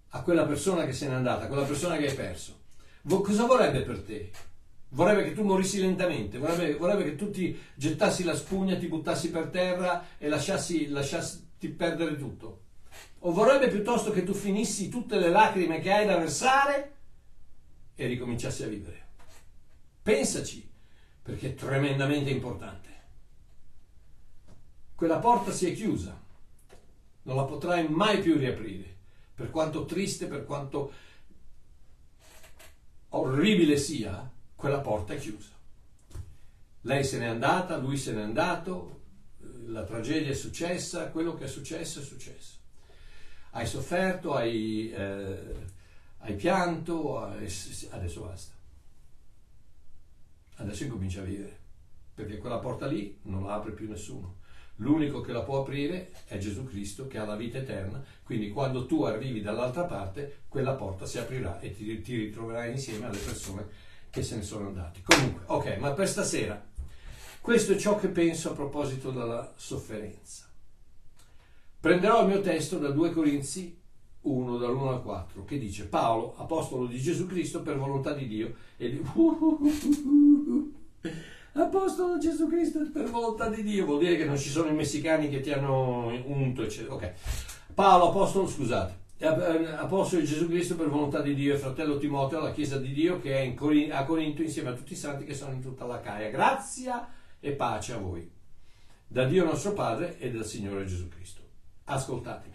a 0.09 0.23
quella 0.23 0.47
persona 0.47 0.85
che 0.85 0.93
se 0.93 1.09
n'è 1.09 1.15
andata, 1.15 1.45
a 1.45 1.47
quella 1.49 1.65
persona 1.65 1.97
che 1.97 2.09
hai 2.09 2.15
perso. 2.15 2.61
Cosa 3.09 3.45
vorrebbe 3.45 3.81
per 3.81 4.03
te? 4.03 4.31
Vorrebbe 4.91 5.25
che 5.25 5.33
tu 5.33 5.43
morissi 5.43 5.81
lentamente, 5.81 6.39
vorrebbe, 6.39 6.77
vorrebbe 6.77 7.03
che 7.03 7.17
tu 7.17 7.31
ti 7.31 7.59
gettassi 7.75 8.23
la 8.23 8.37
spugna, 8.37 8.77
ti 8.77 8.87
buttassi 8.87 9.31
per 9.33 9.49
terra 9.49 10.07
e 10.17 10.29
lasciassi, 10.29 10.87
lasciassi 10.87 11.43
perdere 11.77 12.17
tutto. 12.17 12.61
O 13.21 13.33
vorrebbe 13.33 13.67
piuttosto 13.67 14.13
che 14.13 14.23
tu 14.23 14.33
finissi 14.33 14.89
tutte 14.89 15.19
le 15.19 15.31
lacrime 15.31 15.81
che 15.81 15.91
hai 15.91 16.07
da 16.07 16.19
versare 16.19 16.95
e 17.97 18.07
ricominciassi 18.07 18.63
a 18.63 18.69
vivere. 18.69 19.07
Pensaci, 20.01 20.71
perché 21.21 21.49
è 21.49 21.55
tremendamente 21.55 22.31
importante 22.31 22.92
quella 25.03 25.19
porta 25.19 25.51
si 25.51 25.69
è 25.69 25.75
chiusa, 25.75 26.17
non 27.23 27.35
la 27.35 27.43
potrai 27.43 27.89
mai 27.89 28.21
più 28.21 28.37
riaprire, 28.37 28.99
per 29.35 29.51
quanto 29.51 29.85
triste, 29.85 30.29
per 30.29 30.45
quanto 30.45 30.93
orribile 33.09 33.79
sia, 33.79 34.31
quella 34.55 34.79
porta 34.79 35.15
è 35.15 35.19
chiusa. 35.19 35.51
Lei 36.83 37.03
se 37.03 37.19
n'è 37.19 37.27
andata, 37.27 37.79
lui 37.79 37.97
se 37.97 38.13
n'è 38.13 38.23
andato, 38.23 39.01
la 39.67 39.83
tragedia 39.83 40.31
è 40.31 40.35
successa, 40.35 41.11
quello 41.11 41.35
che 41.35 41.47
è 41.47 41.49
successo 41.49 41.99
è 41.99 42.05
successo. 42.05 42.59
Hai 43.51 43.67
sofferto, 43.67 44.35
hai, 44.35 44.93
eh, 44.93 45.67
hai 46.19 46.37
pianto, 46.37 47.19
hai, 47.19 47.53
adesso 47.91 48.21
basta. 48.21 48.55
Adesso 50.59 50.85
incomincia 50.85 51.23
a 51.23 51.25
vivere. 51.25 51.59
perché 52.15 52.39
quella 52.39 52.59
porta 52.59 52.87
lì 52.87 53.19
non 53.23 53.43
la 53.43 53.55
apre 53.55 53.73
più 53.73 53.89
nessuno. 53.89 54.39
L'unico 54.83 55.21
che 55.21 55.33
la 55.33 55.43
può 55.43 55.61
aprire 55.61 56.11
è 56.27 56.39
Gesù 56.39 56.65
Cristo 56.65 57.07
che 57.07 57.19
ha 57.19 57.25
la 57.25 57.37
vita 57.37 57.59
eterna, 57.59 58.03
quindi 58.25 58.51
quando 58.51 58.85
tu 58.87 59.05
arrivi 59.05 59.41
dall'altra 59.41 59.85
parte, 59.85 60.41
quella 60.49 60.75
porta 60.75 61.07
si 61.07 61.19
aprirà 61.19 61.61
e 61.61 61.73
ti, 61.73 62.03
ti 62.03 62.17
ritroverai 62.17 62.73
insieme 62.73 63.07
alle 63.07 63.19
persone 63.19 63.67
che 64.11 64.23
se 64.25 64.37
ne 64.37 64.43
sono 64.43 64.67
andate. 64.67 65.01
Comunque, 65.05 65.43
ok, 65.47 65.77
ma 65.79 65.93
per 65.93 66.09
stasera 66.09 66.71
questo 67.41 67.73
è 67.73 67.77
ciò 67.77 67.97
che 67.97 68.09
penso 68.09 68.51
a 68.51 68.55
proposito 68.55 69.11
della 69.11 69.53
sofferenza. 69.57 70.49
Prenderò 71.81 72.23
il 72.23 72.29
mio 72.29 72.41
testo 72.41 72.79
da 72.79 72.91
2 72.91 73.11
Corinzi 73.11 73.81
1, 74.21 74.59
dall'1 74.59 74.89
al 74.89 75.03
4, 75.03 75.45
che 75.45 75.59
dice 75.59 75.87
Paolo, 75.87 76.35
apostolo 76.37 76.87
di 76.87 77.01
Gesù 77.01 77.27
Cristo 77.27 77.63
per 77.63 77.79
volontà 77.79 78.13
di 78.13 78.27
Dio, 78.27 78.55
e 78.77 78.91
di... 78.91 79.03
apostolo 81.61 82.19
Gesù 82.19 82.49
Cristo 82.49 82.81
per 82.91 83.11
volontà 83.11 83.49
di 83.49 83.63
Dio, 83.63 83.85
vuol 83.85 83.99
dire 83.99 84.17
che 84.17 84.25
non 84.25 84.39
ci 84.39 84.49
sono 84.49 84.71
i 84.71 84.75
messicani 84.75 85.29
che 85.29 85.41
ti 85.41 85.53
hanno 85.53 86.07
unto, 86.27 86.63
eccetera. 86.63 86.95
Ok. 86.95 87.13
Paolo, 87.75 88.09
apostolo, 88.09 88.47
scusate, 88.47 88.95
eh, 89.19 89.27
apostolo 89.27 90.21
di 90.21 90.27
Gesù 90.27 90.49
Cristo 90.49 90.75
per 90.75 90.89
volontà 90.89 91.21
di 91.21 91.35
Dio 91.35 91.55
e 91.55 91.59
fratello 91.59 91.99
Timoteo 91.99 92.39
alla 92.39 92.53
Chiesa 92.53 92.79
di 92.79 92.93
Dio 92.93 93.21
che 93.21 93.41
è 93.41 93.55
Corin- 93.55 93.93
a 93.93 94.05
Corinto 94.05 94.43
insieme 94.43 94.71
a 94.71 94.75
tutti 94.75 94.95
i 94.95 94.97
santi 94.97 95.25
che 95.25 95.35
sono 95.35 95.53
in 95.53 95.63
tutta 95.63 95.85
la 95.85 96.01
Caia. 96.01 96.31
Grazia 96.31 97.09
e 97.39 97.53
pace 97.53 97.93
a 97.93 97.99
voi, 97.99 98.31
da 99.07 99.25
Dio 99.25 99.45
nostro 99.45 99.73
Padre 99.73 100.19
e 100.19 100.31
dal 100.31 100.45
Signore 100.45 100.87
Gesù 100.87 101.09
Cristo. 101.09 101.41
Ascoltatemi. 101.85 102.52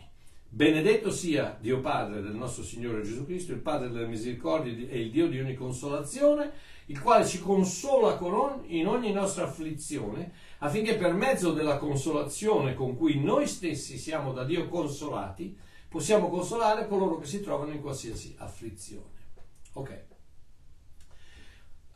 Benedetto 0.57 1.11
sia 1.11 1.55
Dio 1.61 1.81
Padre 1.81 2.19
del 2.19 2.33
nostro 2.33 2.63
Signore 2.63 3.03
Gesù 3.03 3.25
Cristo, 3.25 3.51
il 3.51 3.59
Padre 3.59 3.91
della 3.91 4.07
misericordia 4.07 4.89
e 4.89 5.01
il 5.01 5.11
Dio 5.11 5.27
di 5.27 5.39
ogni 5.39 5.53
consolazione, 5.53 6.51
il 6.87 6.99
quale 6.99 7.27
ci 7.27 7.39
consola 7.39 8.17
in 8.65 8.87
ogni 8.87 9.11
nostra 9.11 9.43
afflizione, 9.43 10.31
affinché 10.57 10.95
per 10.95 11.13
mezzo 11.13 11.53
della 11.53 11.77
consolazione 11.77 12.73
con 12.73 12.97
cui 12.97 13.21
noi 13.21 13.45
stessi 13.45 13.99
siamo 13.99 14.33
da 14.33 14.45
Dio 14.45 14.67
consolati, 14.67 15.55
possiamo 15.87 16.27
consolare 16.27 16.87
coloro 16.87 17.19
che 17.19 17.27
si 17.27 17.39
trovano 17.41 17.71
in 17.73 17.79
qualsiasi 17.79 18.33
afflizione. 18.39 19.13
Ok. 19.73 20.05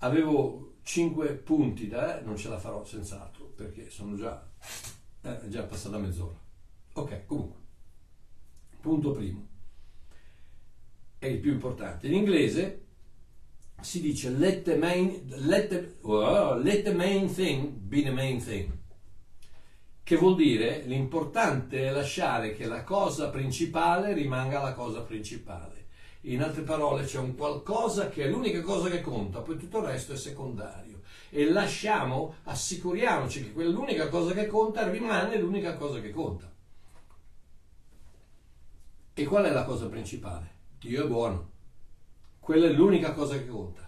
Avevo 0.01 0.75
cinque 0.83 1.29
punti 1.29 1.87
da, 1.87 2.19
eh, 2.19 2.23
non 2.23 2.37
ce 2.37 2.49
la 2.49 2.59
farò 2.59 2.85
senz'altro, 2.85 3.45
perché 3.55 3.89
sono 3.89 4.15
già, 4.15 4.47
eh, 5.23 5.49
già 5.49 5.63
passata 5.63 5.97
mezz'ora. 5.97 6.37
Ok, 6.93 7.25
comunque. 7.25 7.60
Punto 8.81 9.11
primo. 9.11 9.47
È 11.19 11.27
il 11.27 11.37
più 11.37 11.51
importante. 11.51 12.07
In 12.07 12.15
inglese 12.15 12.85
si 13.79 14.01
dice 14.01 14.31
let 14.31 14.63
the 14.63 14.75
main, 14.75 15.21
let 15.45 15.67
the, 15.67 15.95
oh, 16.01 16.55
let 16.55 16.83
the 16.83 16.93
main 16.93 17.31
thing 17.31 17.69
be 17.73 18.01
the 18.01 18.09
main 18.09 18.43
thing. 18.43 18.71
Che 20.01 20.15
vuol 20.15 20.35
dire 20.35 20.81
l'importante 20.87 21.87
è 21.87 21.91
lasciare 21.91 22.53
che 22.53 22.65
la 22.65 22.83
cosa 22.83 23.29
principale 23.29 24.13
rimanga 24.13 24.61
la 24.63 24.73
cosa 24.73 25.01
principale. 25.01 25.85
In 26.21 26.41
altre 26.41 26.63
parole 26.63 27.05
c'è 27.05 27.19
un 27.19 27.35
qualcosa 27.35 28.09
che 28.09 28.23
è 28.23 28.27
l'unica 28.27 28.61
cosa 28.61 28.89
che 28.89 29.01
conta, 29.01 29.41
poi 29.41 29.57
tutto 29.57 29.77
il 29.77 29.85
resto 29.85 30.13
è 30.13 30.17
secondario. 30.17 31.01
E 31.29 31.49
lasciamo, 31.49 32.35
assicuriamoci 32.43 33.43
che 33.43 33.53
quell'unica 33.53 34.09
cosa 34.09 34.33
che 34.33 34.47
conta 34.47 34.89
rimane 34.89 35.37
l'unica 35.37 35.75
cosa 35.75 36.01
che 36.01 36.09
conta. 36.09 36.51
E 39.21 39.25
qual 39.25 39.45
è 39.45 39.51
la 39.51 39.65
cosa 39.65 39.85
principale? 39.87 40.49
Dio 40.79 41.03
è 41.03 41.07
buono. 41.07 41.51
Quella 42.39 42.65
è 42.65 42.71
l'unica 42.71 43.13
cosa 43.13 43.37
che 43.37 43.45
conta. 43.45 43.87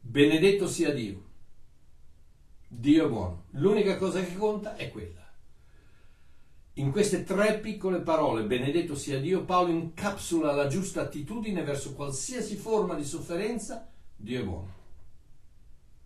Benedetto 0.00 0.66
sia 0.66 0.90
Dio. 0.94 1.22
Dio 2.66 3.04
è 3.04 3.08
buono. 3.10 3.44
L'unica 3.50 3.98
cosa 3.98 4.22
che 4.24 4.34
conta 4.34 4.74
è 4.76 4.90
quella. 4.90 5.30
In 6.76 6.90
queste 6.92 7.24
tre 7.24 7.58
piccole 7.58 8.00
parole, 8.00 8.44
benedetto 8.44 8.94
sia 8.94 9.20
Dio, 9.20 9.44
Paolo 9.44 9.70
incapsula 9.70 10.54
la 10.54 10.66
giusta 10.66 11.02
attitudine 11.02 11.62
verso 11.62 11.92
qualsiasi 11.92 12.56
forma 12.56 12.94
di 12.94 13.04
sofferenza. 13.04 13.86
Dio 14.16 14.40
è 14.40 14.44
buono. 14.44 14.72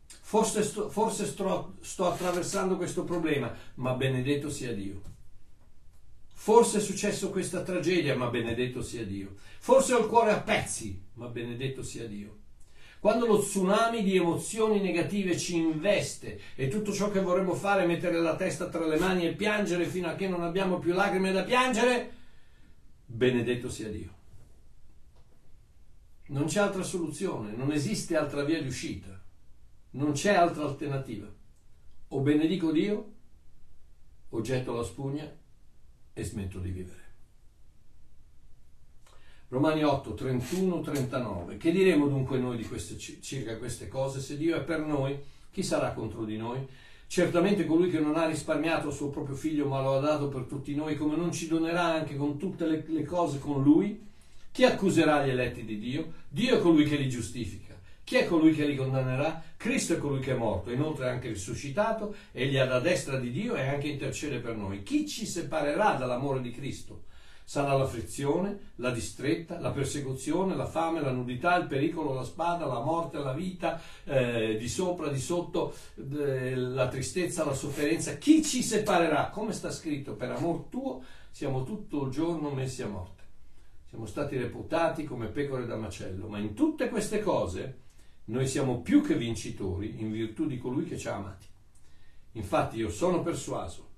Forse, 0.09 0.65
sto, 0.65 0.91
forse 0.91 1.27
sto, 1.27 1.77
sto 1.79 2.11
attraversando 2.11 2.77
questo 2.77 3.05
problema, 3.05 3.55
ma 3.75 3.95
benedetto 3.95 4.51
sia 4.51 4.75
Dio. 4.75 5.15
Forse 6.47 6.79
è 6.79 6.81
successo 6.81 7.31
questa 7.31 7.65
tragedia, 7.65 8.15
ma 8.15 8.29
benedetto 8.29 8.81
sia 8.81 9.05
Dio. 9.05 9.35
Forse 9.59 9.95
ho 9.95 9.99
il 9.99 10.07
cuore 10.07 10.31
a 10.31 10.41
pezzi, 10.41 11.03
ma 11.15 11.27
benedetto 11.27 11.83
sia 11.83 12.07
Dio. 12.07 12.37
Quando 13.01 13.27
lo 13.27 13.41
tsunami 13.41 14.05
di 14.05 14.15
emozioni 14.15 14.81
negative 14.81 15.37
ci 15.37 15.57
investe 15.57 16.41
e 16.55 16.69
tutto 16.69 16.93
ciò 16.93 17.11
che 17.11 17.19
vorremmo 17.19 17.55
fare 17.55 17.83
è 17.83 17.87
mettere 17.89 18.21
la 18.21 18.37
testa 18.37 18.69
tra 18.69 18.87
le 18.87 18.97
mani 18.97 19.27
e 19.27 19.35
piangere 19.35 19.87
fino 19.87 20.07
a 20.07 20.15
che 20.15 20.29
non 20.29 20.45
abbiamo 20.45 20.79
più 20.79 20.93
lacrime 20.93 21.33
da 21.33 21.43
piangere, 21.43 22.13
benedetto 23.07 23.69
sia 23.69 23.89
Dio. 23.89 24.15
Non 26.27 26.45
c'è 26.45 26.61
altra 26.61 26.85
soluzione, 26.85 27.57
non 27.57 27.73
esiste 27.73 28.17
altra 28.17 28.45
via 28.45 28.63
di 28.63 28.69
uscita, 28.69 29.21
non 29.91 30.13
c'è 30.13 30.35
altra 30.35 30.63
alternativa. 30.63 31.27
O 32.11 32.21
benedico 32.21 32.71
Dio 32.71 33.13
o 34.29 34.41
getto 34.43 34.77
la 34.77 34.85
spugna 34.85 35.45
e 36.19 36.25
smetto 36.25 36.59
di 36.61 36.71
vivere. 36.71 37.05
Romani 39.49 39.85
8, 39.85 40.15
31, 40.15 40.81
39. 40.81 41.59
Che 41.59 41.71
diremo 41.71 42.09
dunque 42.09 42.39
noi 42.39 42.65
queste, 42.65 42.97
circa 42.97 43.59
queste 43.59 43.87
cose? 43.87 44.21
Se 44.21 44.39
Dio 44.39 44.57
è 44.57 44.63
per 44.63 44.81
noi, 44.81 45.15
chi 45.51 45.63
sarà 45.63 45.93
contro 45.93 46.25
di 46.25 46.39
noi? 46.39 46.67
Certamente 47.07 47.67
colui 47.67 47.91
che 47.91 48.01
non 48.01 48.17
ha 48.17 48.27
risparmiato 48.27 48.89
il 48.89 48.95
suo 48.95 49.11
proprio 49.11 49.37
figlio, 49.37 49.69
ma 49.69 49.83
lo 49.83 49.97
ha 49.97 50.01
dato 50.01 50.29
per 50.29 50.45
tutti 50.45 50.75
noi, 50.75 50.97
come 50.97 51.17
non 51.17 51.33
ci 51.33 51.49
donerà 51.49 51.85
anche 51.85 52.17
con 52.17 52.39
tutte 52.39 52.67
le, 52.67 52.83
le 52.87 53.05
cose 53.05 53.39
con 53.39 53.63
lui? 53.63 54.03
Chi 54.51 54.65
accuserà 54.65 55.25
gli 55.25 55.31
eletti 55.31 55.67
di 55.67 55.79
Dio? 55.79 56.13
Dio 56.31 56.57
è 56.57 56.61
colui 56.63 56.85
che 56.85 56.97
li 56.97 57.11
giustifica. 57.11 57.66
Chi 58.07 58.15
è 58.15 58.25
colui 58.25 58.55
che 58.55 58.65
li 58.65 58.77
condannerà? 58.77 59.43
Cristo 59.57 59.95
è 59.95 59.99
colui 59.99 60.21
che 60.21 60.31
è 60.31 60.37
morto, 60.37 60.71
inoltre 60.71 61.07
è 61.07 61.11
anche 61.11 61.27
risuscitato, 61.27 62.15
egli 62.31 62.55
è 62.55 62.61
alla 62.61 62.79
destra 62.79 63.19
di 63.19 63.33
Dio 63.33 63.57
e 63.57 63.67
anche 63.67 63.89
intercede 63.89 64.39
per 64.39 64.55
noi. 64.55 64.85
Chi 64.85 65.09
ci 65.09 65.27
separerà 65.27 65.95
dall'amore 65.95 66.41
di 66.41 66.53
Cristo? 66.53 67.07
Sarà 67.43 67.77
l'afflizione, 67.77 68.75
la 68.77 68.93
distretta, 68.93 69.59
la 69.59 69.73
persecuzione, 69.73 70.55
la 70.55 70.67
fame, 70.69 71.01
la 71.01 71.11
nudità, 71.11 71.57
il 71.57 71.67
pericolo, 71.67 72.15
la 72.15 72.23
spada, 72.23 72.65
la 72.67 72.79
morte, 72.79 73.19
la 73.19 73.33
vita, 73.33 73.83
eh, 74.05 74.57
di 74.57 74.69
sopra, 74.69 75.09
di 75.09 75.19
sotto, 75.19 75.75
eh, 75.97 76.55
la 76.55 76.87
tristezza, 76.87 77.45
la 77.45 77.55
sofferenza. 77.55 78.19
Chi 78.19 78.41
ci 78.45 78.63
separerà? 78.63 79.31
Come 79.31 79.53
sta 79.53 79.73
scritto, 79.73 80.15
per 80.15 80.31
amor 80.31 80.67
tuo 80.71 81.03
siamo 81.33 81.65
tutto 81.65 82.05
il 82.05 82.13
giorno 82.13 82.51
messi 82.51 82.83
a 82.83 82.87
morte. 82.87 83.25
Siamo 83.89 84.07
stati 84.07 84.37
reputati 84.37 85.03
come 85.03 85.27
pecore 85.27 85.67
da 85.67 85.75
macello, 85.75 86.29
ma 86.29 86.39
in 86.39 86.55
tutte 86.55 86.89
queste 86.89 87.19
cose 87.19 87.85
noi 88.27 88.47
siamo 88.49 88.81
più 88.81 89.03
che 89.03 89.17
vincitori 89.17 90.01
in 90.01 90.11
virtù 90.11 90.47
di 90.47 90.59
colui 90.59 90.85
che 90.85 90.99
ci 90.99 91.09
ha 91.09 91.15
amati. 91.15 91.47
Infatti 92.33 92.77
io 92.77 92.91
sono 92.91 93.23
persuaso 93.23 93.89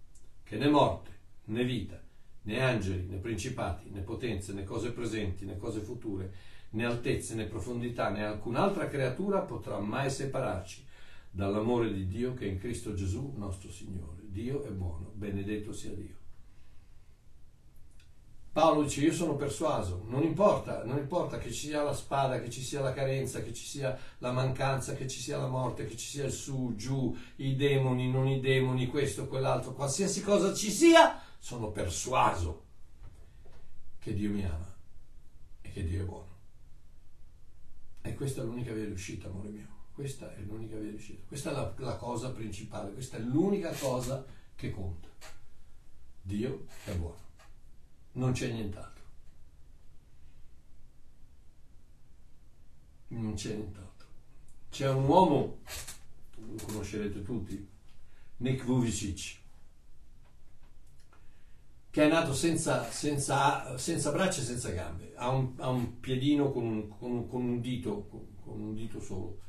che 0.44 0.56
né 0.56 0.68
morte, 0.68 1.10
né 1.44 1.64
vita, 1.64 2.00
né 2.42 2.62
angeli, 2.62 3.06
né 3.06 3.16
principati, 3.16 3.88
né 3.90 4.00
potenze, 4.00 4.52
né 4.52 4.64
cose 4.64 4.92
presenti, 4.92 5.44
né 5.44 5.56
cose 5.56 5.80
future, 5.80 6.30
né 6.70 6.84
altezze, 6.84 7.34
né 7.34 7.44
profondità, 7.44 8.10
né 8.10 8.24
alcun'altra 8.24 8.88
creatura 8.88 9.40
potrà 9.40 9.78
mai 9.78 10.10
separarci 10.10 10.84
dall'amore 11.30 11.92
di 11.92 12.06
Dio 12.06 12.34
che 12.34 12.46
è 12.46 12.48
in 12.48 12.58
Cristo 12.58 12.94
Gesù 12.94 13.32
nostro 13.36 13.70
Signore. 13.70 14.22
Dio 14.26 14.64
è 14.64 14.70
buono, 14.70 15.10
benedetto 15.14 15.72
sia 15.72 15.92
Dio. 15.92 16.17
Paolo 18.58 18.82
dice 18.82 19.02
io 19.02 19.12
sono 19.12 19.36
persuaso, 19.36 20.02
non 20.08 20.24
importa, 20.24 20.82
non 20.82 20.98
importa 20.98 21.38
che 21.38 21.52
ci 21.52 21.68
sia 21.68 21.84
la 21.84 21.94
spada, 21.94 22.40
che 22.40 22.50
ci 22.50 22.60
sia 22.60 22.80
la 22.80 22.92
carenza, 22.92 23.40
che 23.40 23.52
ci 23.54 23.64
sia 23.64 23.96
la 24.18 24.32
mancanza, 24.32 24.94
che 24.94 25.06
ci 25.06 25.20
sia 25.20 25.38
la 25.38 25.46
morte, 25.46 25.86
che 25.86 25.96
ci 25.96 26.08
sia 26.08 26.24
il 26.24 26.32
su, 26.32 26.74
giù, 26.74 27.16
i 27.36 27.54
demoni, 27.54 28.10
non 28.10 28.26
i 28.26 28.40
demoni, 28.40 28.88
questo, 28.88 29.28
quell'altro, 29.28 29.74
qualsiasi 29.74 30.22
cosa 30.22 30.52
ci 30.54 30.72
sia, 30.72 31.22
sono 31.38 31.70
persuaso 31.70 32.64
che 34.00 34.12
Dio 34.12 34.30
mi 34.30 34.44
ama 34.44 34.74
e 35.62 35.70
che 35.70 35.84
Dio 35.84 36.02
è 36.02 36.04
buono. 36.04 36.36
E 38.02 38.12
questa 38.14 38.42
è 38.42 38.44
l'unica 38.44 38.72
via 38.72 38.86
di 38.86 38.90
uscita, 38.90 39.28
amore 39.28 39.50
mio. 39.50 39.68
Questa 39.92 40.34
è 40.34 40.40
l'unica 40.40 40.76
via 40.78 40.90
di 40.90 40.96
uscita. 40.96 41.22
Questa 41.28 41.50
è 41.50 41.52
la, 41.52 41.74
la 41.76 41.94
cosa 41.94 42.32
principale, 42.32 42.92
questa 42.92 43.18
è 43.18 43.20
l'unica 43.20 43.70
cosa 43.70 44.24
che 44.56 44.72
conta. 44.72 45.06
Dio 46.22 46.66
è 46.86 46.92
buono 46.94 47.26
non 48.18 48.32
c'è 48.32 48.50
nient'altro. 48.50 49.04
Non 53.08 53.34
c'è 53.34 53.54
nient'altro. 53.54 54.06
C'è 54.70 54.88
un 54.90 55.04
uomo, 55.04 55.60
lo 56.36 56.64
conoscerete 56.66 57.22
tutti, 57.22 57.66
Nick 58.38 58.64
Vujicic, 58.64 59.38
che 61.90 62.04
è 62.04 62.08
nato 62.08 62.34
senza, 62.34 62.90
senza, 62.90 63.78
senza 63.78 64.12
braccia 64.12 64.40
e 64.40 64.44
senza 64.44 64.70
gambe, 64.70 65.12
ha 65.16 65.30
un, 65.30 65.54
ha 65.58 65.68
un 65.68 66.00
piedino 66.00 66.50
con 66.52 66.64
un, 66.64 66.88
con, 66.88 67.28
con 67.28 67.42
un 67.42 67.60
dito, 67.60 68.06
con, 68.08 68.26
con 68.42 68.60
un 68.60 68.74
dito 68.74 69.00
solo 69.00 69.46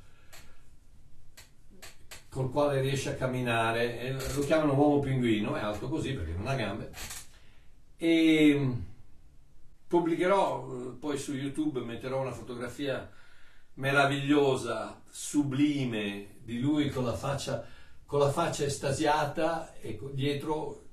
col 2.30 2.52
quale 2.52 2.80
riesce 2.80 3.10
a 3.10 3.16
camminare, 3.16 4.00
e 4.00 4.34
lo 4.36 4.42
chiamano 4.42 4.76
uomo 4.76 5.00
pinguino, 5.00 5.56
è 5.56 5.62
alto 5.62 5.90
così 5.90 6.14
perché 6.14 6.34
non 6.34 6.46
ha 6.46 6.54
gambe, 6.54 6.92
e 8.02 8.72
pubblicherò 9.86 10.68
eh, 10.68 10.92
poi 10.98 11.18
su 11.18 11.34
YouTube, 11.34 11.82
metterò 11.82 12.22
una 12.22 12.32
fotografia 12.32 13.12
meravigliosa, 13.74 15.02
sublime, 15.10 16.38
di 16.42 16.62
lui 16.62 16.90
con 16.90 17.04
la 17.04 17.16
faccia, 17.16 17.66
con 18.06 18.20
la 18.20 18.32
faccia 18.32 18.64
estasiata 18.64 19.76
e 19.82 20.00
dietro 20.14 20.86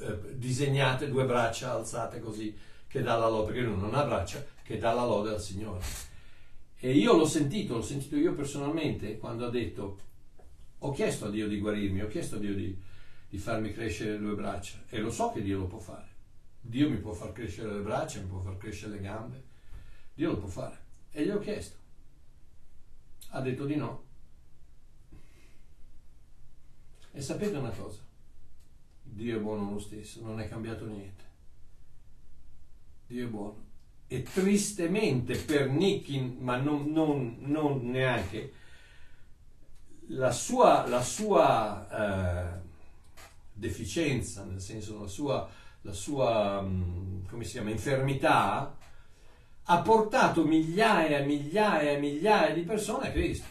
eh, 0.00 0.36
disegnate 0.36 1.08
due 1.08 1.24
braccia 1.26 1.74
alzate 1.74 2.18
così, 2.18 2.56
che 2.88 3.02
dà 3.02 3.16
la 3.16 3.28
lode, 3.28 3.52
perché 3.52 3.60
lui 3.60 3.78
non 3.78 3.94
ha 3.94 4.02
braccia, 4.02 4.44
che 4.64 4.78
dà 4.78 4.92
la 4.92 5.04
lode 5.04 5.30
al 5.30 5.40
Signore. 5.40 5.84
E 6.76 6.90
io 6.90 7.16
l'ho 7.16 7.26
sentito, 7.26 7.74
l'ho 7.74 7.82
sentito 7.82 8.16
io 8.16 8.34
personalmente 8.34 9.16
quando 9.18 9.46
ha 9.46 9.50
detto, 9.50 9.98
ho 10.78 10.90
chiesto 10.90 11.26
a 11.26 11.30
Dio 11.30 11.46
di 11.46 11.60
guarirmi, 11.60 12.02
ho 12.02 12.08
chiesto 12.08 12.34
a 12.34 12.38
Dio 12.38 12.54
di, 12.54 12.76
di 13.28 13.38
farmi 13.38 13.72
crescere 13.72 14.12
le 14.12 14.18
due 14.18 14.34
braccia 14.34 14.82
e 14.88 14.98
lo 14.98 15.10
so 15.12 15.30
che 15.30 15.42
Dio 15.42 15.58
lo 15.58 15.66
può 15.66 15.78
fare. 15.78 16.16
Dio 16.68 16.90
mi 16.90 16.98
può 16.98 17.14
far 17.14 17.32
crescere 17.32 17.72
le 17.72 17.80
braccia, 17.80 18.20
mi 18.20 18.26
può 18.26 18.40
far 18.40 18.58
crescere 18.58 18.92
le 18.92 19.00
gambe, 19.00 19.42
Dio 20.12 20.32
lo 20.32 20.36
può 20.36 20.48
fare. 20.48 20.78
E 21.10 21.24
gli 21.24 21.30
ho 21.30 21.38
chiesto. 21.38 21.76
Ha 23.30 23.40
detto 23.40 23.64
di 23.64 23.74
no. 23.76 24.04
E 27.10 27.22
sapete 27.22 27.56
una 27.56 27.70
cosa? 27.70 28.00
Dio 29.02 29.38
è 29.38 29.40
buono 29.40 29.72
lo 29.72 29.78
stesso, 29.78 30.20
non 30.20 30.40
è 30.40 30.46
cambiato 30.46 30.84
niente. 30.84 31.24
Dio 33.06 33.26
è 33.26 33.30
buono. 33.30 33.64
E 34.06 34.22
tristemente 34.22 35.38
per 35.38 35.70
Nicky, 35.70 36.20
ma 36.38 36.58
non, 36.58 36.92
non, 36.92 37.38
non 37.40 37.90
neanche, 37.90 38.52
la 40.08 40.32
sua, 40.32 40.86
la 40.86 41.02
sua 41.02 42.56
eh, 42.56 42.60
deficienza, 43.54 44.44
nel 44.44 44.60
senso 44.60 45.00
la 45.00 45.06
sua, 45.06 45.50
la 45.82 45.92
sua 45.92 46.60
mm, 46.62 47.26
chiama, 47.42 47.70
infermità, 47.70 48.76
ha 49.70 49.80
portato 49.82 50.44
migliaia 50.44 51.18
e 51.18 51.24
migliaia 51.24 51.92
e 51.92 51.98
migliaia 51.98 52.54
di 52.54 52.62
persone 52.62 53.08
a 53.08 53.12
Cristo. 53.12 53.46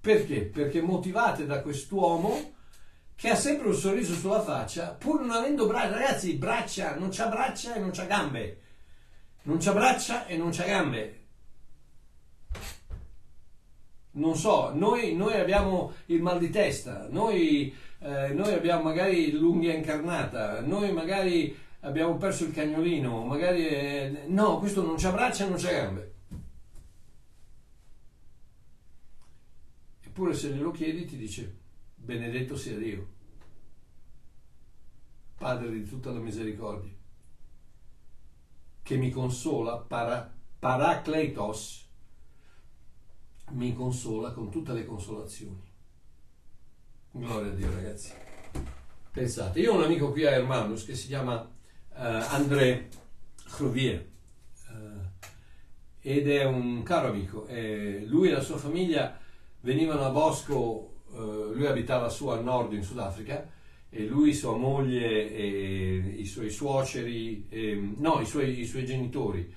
Perché? 0.00 0.42
Perché 0.46 0.80
motivate 0.80 1.46
da 1.46 1.60
quest'uomo 1.62 2.54
che 3.14 3.30
ha 3.30 3.36
sempre 3.36 3.68
un 3.68 3.74
sorriso 3.74 4.14
sulla 4.14 4.42
faccia, 4.42 4.88
pur 4.88 5.20
non 5.20 5.30
avendo 5.30 5.66
braccia. 5.66 5.92
Ragazzi, 5.92 6.34
braccia, 6.34 6.96
non 6.96 7.10
c'ha 7.12 7.28
braccia 7.28 7.74
e 7.74 7.78
non 7.78 7.90
c'ha 7.92 8.06
gambe. 8.06 8.60
Non 9.42 9.58
c'ha 9.58 9.72
braccia 9.72 10.26
e 10.26 10.36
non 10.36 10.50
c'ha 10.50 10.64
gambe. 10.64 11.20
Non 14.14 14.34
so, 14.34 14.72
noi, 14.74 15.14
noi 15.14 15.34
abbiamo 15.38 15.92
il 16.06 16.20
mal 16.20 16.38
di 16.38 16.50
testa, 16.50 17.06
noi, 17.10 17.74
eh, 18.02 18.32
noi 18.32 18.52
abbiamo 18.52 18.82
magari 18.82 19.30
l'unghia 19.30 19.72
incarnata, 19.72 20.60
noi 20.60 20.92
magari 20.92 21.56
abbiamo 21.80 22.16
perso 22.16 22.44
il 22.44 22.52
cagnolino, 22.52 23.24
magari... 23.24 23.68
Eh, 23.68 24.24
no, 24.26 24.58
questo 24.58 24.84
non 24.84 24.96
c'ha 24.96 25.12
braccia 25.12 25.46
e 25.46 25.48
non 25.48 25.58
c'ha 25.58 25.70
gambe. 25.70 26.14
Eppure 30.00 30.34
se 30.34 30.50
glielo 30.50 30.72
chiedi 30.72 31.06
ti 31.06 31.16
dice 31.16 31.58
benedetto 31.94 32.56
sia 32.56 32.76
Dio, 32.76 33.06
Padre 35.38 35.70
di 35.70 35.84
tutta 35.84 36.10
la 36.10 36.18
misericordia, 36.18 36.92
che 38.82 38.96
mi 38.96 39.10
consola, 39.10 39.76
para, 39.76 40.32
paracletos, 40.58 41.88
mi 43.52 43.72
consola 43.74 44.32
con 44.32 44.50
tutte 44.50 44.72
le 44.72 44.84
consolazioni. 44.84 45.71
Gloria 47.14 47.52
a 47.52 47.54
Dio 47.54 47.70
ragazzi. 47.70 48.10
Pensate, 49.12 49.60
io 49.60 49.72
ho 49.72 49.76
un 49.76 49.82
amico 49.82 50.10
qui 50.12 50.24
a 50.24 50.30
Hermanus 50.30 50.86
che 50.86 50.94
si 50.94 51.08
chiama 51.08 51.42
uh, 51.42 51.94
André 51.94 52.88
Crovier 53.50 54.06
uh, 54.70 55.26
ed 56.00 56.26
è 56.26 56.44
un 56.44 56.82
caro 56.82 57.08
amico. 57.08 57.46
E 57.48 58.02
lui 58.06 58.28
e 58.28 58.32
la 58.32 58.40
sua 58.40 58.56
famiglia 58.56 59.20
venivano 59.60 60.06
a 60.06 60.08
Bosco, 60.08 61.02
eh, 61.12 61.52
lui 61.52 61.66
abitava 61.66 62.08
su 62.08 62.28
al 62.28 62.42
nord 62.42 62.72
in 62.72 62.82
Sudafrica 62.82 63.46
e 63.90 64.06
lui, 64.06 64.32
sua 64.32 64.56
moglie 64.56 65.30
e 65.30 66.14
i 66.16 66.24
suoi 66.24 66.48
suoceri, 66.48 67.46
e, 67.50 67.94
no, 67.98 68.20
i 68.20 68.26
suoi, 68.26 68.58
i 68.58 68.64
suoi 68.64 68.86
genitori, 68.86 69.54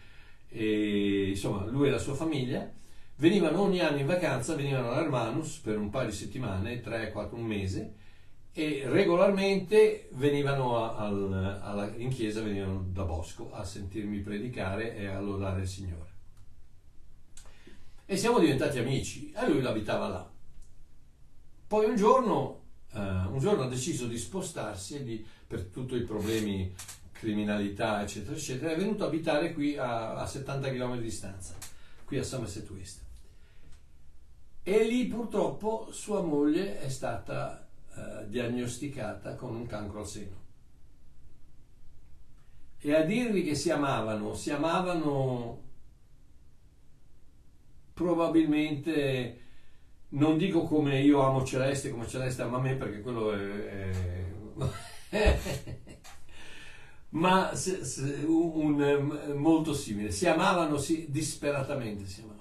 e, 0.50 1.30
insomma 1.30 1.64
lui 1.68 1.88
e 1.88 1.92
la 1.92 2.00
sua 2.00 2.16
famiglia 2.16 2.70
venivano 3.18 3.62
ogni 3.62 3.80
anno 3.80 3.98
in 3.98 4.06
vacanza, 4.06 4.56
venivano 4.56 4.92
all'Hermanus 4.92 5.58
per 5.58 5.78
un 5.78 5.90
paio 5.90 6.10
di 6.10 6.16
settimane, 6.16 6.84
3-4, 6.84 7.36
un 7.36 7.44
mese 7.44 7.94
e 8.52 8.84
regolarmente 8.86 10.10
venivano 10.14 10.78
a, 10.78 10.96
al, 10.96 11.60
alla, 11.62 11.94
in 11.96 12.10
chiesa, 12.10 12.42
venivano 12.42 12.86
da 12.90 13.04
Bosco 13.04 13.52
a 13.52 13.64
sentirmi 13.64 14.20
predicare 14.20 14.96
e 14.96 15.08
a 15.08 15.20
lodare 15.20 15.62
il 15.62 15.68
Signore 15.68 16.14
e 18.06 18.18
siamo 18.18 18.40
diventati 18.40 18.78
amici 18.78 19.32
e 19.36 19.50
lui 19.50 19.66
abitava 19.66 20.08
là. 20.08 20.32
Poi 21.68 21.86
un 21.86 21.96
giorno, 21.96 22.62
eh, 22.94 23.00
un 23.00 23.40
giorno 23.40 23.64
ha 23.64 23.68
deciso 23.68 24.06
di 24.06 24.18
spostarsi 24.18 25.04
di, 25.04 25.26
per 25.48 25.64
tutti 25.64 25.96
i 25.96 26.04
problemi 26.04 26.74
criminalità 27.12 28.02
eccetera 28.04 28.36
eccetera 28.36 28.74
è 28.74 28.78
venuto 28.78 29.06
a 29.06 29.08
abitare 29.08 29.54
qui 29.54 29.78
a, 29.78 30.16
a 30.16 30.28
70 30.28 30.70
km 30.70 30.98
di 30.98 31.04
distanza 31.04 31.56
qui 32.04 32.18
a 32.18 32.24
Somerset 32.24 32.70
West 32.72 33.05
e 34.68 34.84
lì 34.84 35.06
purtroppo 35.06 35.90
sua 35.92 36.24
moglie 36.24 36.80
è 36.80 36.90
stata 36.90 37.68
eh, 37.96 38.28
diagnosticata 38.28 39.36
con 39.36 39.56
un 39.56 39.68
cancro 39.68 40.00
al 40.00 40.08
seno. 40.08 40.44
E 42.80 42.96
a 42.96 43.04
dirvi 43.04 43.44
che 43.44 43.54
si 43.54 43.70
amavano 43.70 44.34
si 44.34 44.50
amavano 44.50 45.62
probabilmente 47.94 49.40
non 50.10 50.38
dico 50.38 50.64
come 50.64 51.00
io 51.00 51.22
amo 51.22 51.46
Celeste 51.46 51.92
come 51.92 52.08
Celeste 52.08 52.42
ama 52.42 52.60
me 52.60 52.76
perché 52.76 53.02
quello 53.02 53.34
è, 53.34 53.92
è 53.92 54.26
ma 57.10 57.54
se, 57.56 57.86
se, 57.86 58.24
un, 58.26 58.82
un, 58.82 59.34
molto 59.36 59.74
simile. 59.74 60.12
Si 60.12 60.28
amavano 60.28 60.78
sì, 60.78 61.06
disperatamente 61.10 62.08
si 62.08 62.22
amavano 62.22 62.35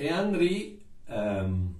e 0.00 0.06
Henri 0.06 0.82
um, 1.08 1.74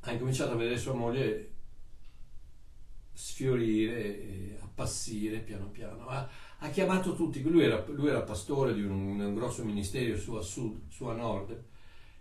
ha 0.00 0.12
incominciato 0.12 0.52
a 0.52 0.56
vedere 0.56 0.76
sua 0.76 0.92
moglie 0.92 1.52
sfiorire 3.14 4.02
e 4.02 4.58
appassire 4.60 5.38
piano 5.38 5.68
piano. 5.70 6.06
Ha, 6.06 6.28
ha 6.58 6.68
chiamato 6.68 7.14
tutti, 7.14 7.40
lui 7.40 7.64
era, 7.64 7.82
lui 7.86 8.08
era 8.08 8.20
pastore 8.20 8.74
di 8.74 8.82
un, 8.82 9.18
un, 9.18 9.34
grosso 9.34 9.64
ministero 9.64 10.18
su 10.18 10.34
a 10.34 10.42
sud, 10.42 10.82
su 10.90 11.06
a 11.06 11.14
nord, 11.14 11.58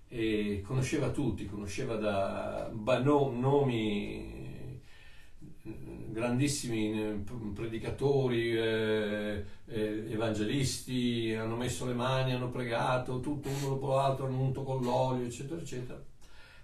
e 0.08 0.62
conosceva 0.66 1.10
tutti, 1.10 1.46
conosceva 1.46 1.96
da 1.98 2.72
no, 2.72 3.30
nomi 3.30 4.43
grandissimi 5.64 7.24
predicatori, 7.54 8.56
eh, 8.58 9.46
eh, 9.66 10.12
evangelisti, 10.12 11.34
hanno 11.34 11.56
messo 11.56 11.86
le 11.86 11.94
mani, 11.94 12.34
hanno 12.34 12.50
pregato, 12.50 13.20
tutto 13.20 13.50
uno 13.50 13.70
dopo 13.70 13.96
l'altro, 13.96 14.26
hanno 14.26 14.40
unto 14.40 14.64
con 14.64 14.82
l'olio, 14.82 15.26
eccetera, 15.26 15.62
eccetera. 15.62 16.04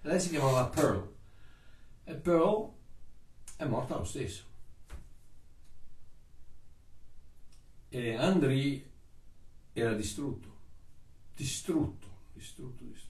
E 0.01 0.07
lei 0.07 0.19
si 0.19 0.29
chiamava 0.29 0.67
Pearl. 0.67 1.09
E 2.03 2.13
Pearl 2.15 2.71
è 3.57 3.65
morta 3.65 3.97
lo 3.97 4.03
stesso. 4.03 4.47
e 7.89 8.13
Andri 8.15 8.87
era 9.73 9.93
distrutto, 9.93 10.47
distrutto, 11.35 12.07
distrutto, 12.33 12.83
distrutto. 12.83 13.07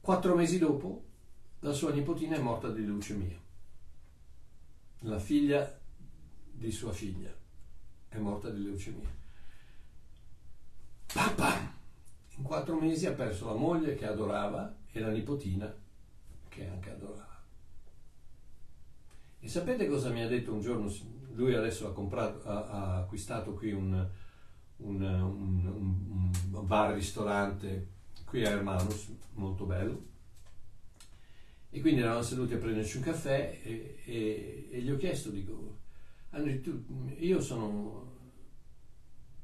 Quattro 0.00 0.36
mesi 0.36 0.58
dopo 0.58 1.04
la 1.60 1.72
sua 1.72 1.92
nipotina 1.92 2.36
è 2.36 2.40
morta 2.40 2.70
di 2.70 2.84
leucemia, 2.84 3.40
la 5.04 5.18
figlia 5.18 5.78
di 6.50 6.70
sua 6.70 6.92
figlia 6.92 7.32
è 8.08 8.18
morta 8.18 8.50
di 8.50 8.62
leucemia. 8.62 9.08
Papà! 11.12 11.72
In 12.36 12.42
quattro 12.42 12.78
mesi 12.80 13.06
ha 13.06 13.12
perso 13.12 13.46
la 13.46 13.54
moglie 13.54 13.94
che 13.94 14.06
adorava 14.06 14.76
e 14.90 15.00
la 15.00 15.10
nipotina 15.10 15.72
che 16.48 16.66
anche 16.66 16.90
adorava. 16.90 17.42
E 19.40 19.48
sapete 19.48 19.86
cosa 19.86 20.10
mi 20.10 20.22
ha 20.22 20.28
detto 20.28 20.52
un 20.52 20.60
giorno 20.60 20.90
lui 21.34 21.54
adesso 21.54 21.88
ha, 21.88 21.92
comprato, 21.92 22.48
ha, 22.48 22.66
ha 22.66 22.96
acquistato 22.98 23.54
qui 23.54 23.72
un, 23.72 24.08
un, 24.78 25.02
un, 25.02 26.32
un 26.50 26.66
bar-ristorante 26.66 27.88
qui 28.24 28.44
a 28.44 28.50
Hermanus, 28.50 29.12
molto 29.34 29.64
bello. 29.64 30.12
E 31.74 31.80
quindi 31.80 32.02
eravamo 32.02 32.22
seduti 32.22 32.54
a 32.54 32.58
prenderci 32.58 32.98
un 32.98 33.02
caffè 33.02 33.58
e, 33.64 33.98
e, 34.04 34.68
e 34.70 34.80
gli 34.80 34.92
ho 34.92 34.96
chiesto, 34.96 35.30
dico, 35.30 35.78
Andri, 36.30 36.60
tu, 36.60 36.84
io 37.18 37.40
sono... 37.40 38.12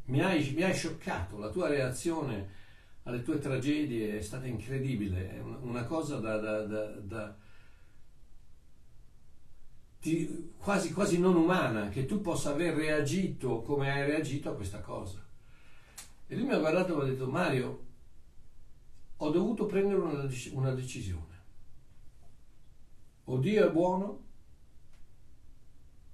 Mi 0.04 0.22
hai, 0.22 0.52
mi 0.52 0.62
hai 0.62 0.72
scioccato, 0.72 1.38
la 1.38 1.50
tua 1.50 1.66
reazione 1.66 2.48
alle 3.02 3.22
tue 3.22 3.40
tragedie 3.40 4.18
è 4.18 4.20
stata 4.22 4.46
incredibile, 4.46 5.38
è 5.38 5.40
una 5.40 5.82
cosa 5.86 6.20
da, 6.20 6.38
da, 6.38 6.62
da, 6.66 6.84
da 7.00 7.36
di, 9.98 10.52
quasi, 10.56 10.92
quasi 10.92 11.18
non 11.18 11.34
umana, 11.34 11.88
che 11.88 12.06
tu 12.06 12.20
possa 12.20 12.50
aver 12.50 12.76
reagito 12.76 13.62
come 13.62 13.90
hai 13.90 14.06
reagito 14.06 14.50
a 14.50 14.54
questa 14.54 14.78
cosa. 14.78 15.20
E 16.28 16.36
lui 16.36 16.44
mi 16.44 16.52
ha 16.52 16.58
guardato 16.58 16.92
e 16.92 16.96
mi 16.96 17.02
ha 17.02 17.12
detto, 17.12 17.26
Mario, 17.26 17.86
ho 19.16 19.30
dovuto 19.30 19.66
prendere 19.66 19.98
una, 19.98 20.28
una 20.52 20.74
decisione. 20.74 21.29
O 23.30 23.38
Dio 23.38 23.64
è 23.64 23.70
buono 23.70 24.24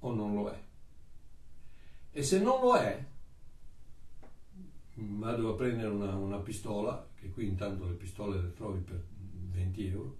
o 0.00 0.14
non 0.14 0.34
lo 0.34 0.50
è. 0.50 0.62
E 2.10 2.22
se 2.22 2.40
non 2.40 2.60
lo 2.60 2.76
è, 2.76 3.04
vado 4.96 5.50
a 5.50 5.54
prendere 5.54 5.88
una, 5.88 6.14
una, 6.14 6.36
pistola, 6.40 7.08
che 7.14 7.30
qui 7.30 7.46
intanto 7.46 7.86
le 7.86 7.94
pistole 7.94 8.42
le 8.42 8.52
trovi 8.52 8.80
per 8.80 9.02
20 9.08 9.86
euro, 9.86 10.16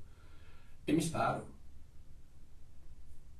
e 0.85 0.93
mi 0.93 1.03
sparo. 1.03 1.55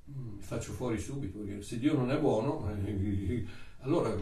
Mi 0.03 0.39
faccio 0.39 0.73
fuori 0.73 0.99
subito, 0.99 1.39
perché 1.39 1.63
se 1.63 1.79
Dio 1.79 1.95
non 1.95 2.11
è 2.11 2.19
buono, 2.19 2.69
eh, 2.69 3.45
allora, 3.79 4.15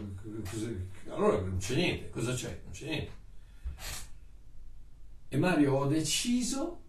allora 1.10 1.42
non 1.42 1.58
c'è 1.58 1.76
niente, 1.76 2.10
cosa 2.10 2.34
c'è? 2.34 2.62
Non 2.64 2.72
c'è 2.72 2.88
niente. 2.88 3.12
E 5.28 5.38
Mario 5.38 5.74
ho 5.74 5.88
deciso 5.88 6.84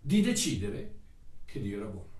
di 0.00 0.20
decidere 0.20 0.95
che 1.56 1.62
Dio 1.62 1.78
era 1.78 1.86
buono. 1.86 2.14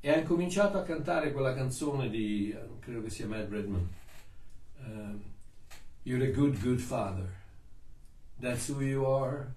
E 0.00 0.10
ha 0.10 0.18
incominciato 0.18 0.78
a 0.78 0.82
cantare 0.82 1.32
quella 1.32 1.54
canzone 1.54 2.10
di, 2.10 2.54
credo 2.80 3.02
che 3.02 3.10
sia 3.10 3.26
Matt 3.26 3.48
Redman, 3.50 3.88
um, 4.84 5.22
You're 6.02 6.22
a 6.26 6.30
good, 6.30 6.60
good 6.60 6.80
father. 6.80 7.30
That's 8.38 8.68
who 8.68 8.82
you 8.82 9.06
are. 9.06 9.54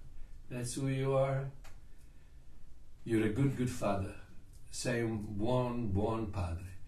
That's 0.48 0.74
who 0.78 0.88
you 0.88 1.14
are. 1.14 1.50
You're 3.04 3.26
a 3.26 3.32
good, 3.32 3.54
good 3.54 3.68
father. 3.68 4.14
Sei 4.70 5.02
un 5.02 5.36
buon, 5.36 5.92
buon 5.92 6.30
padre. 6.30 6.78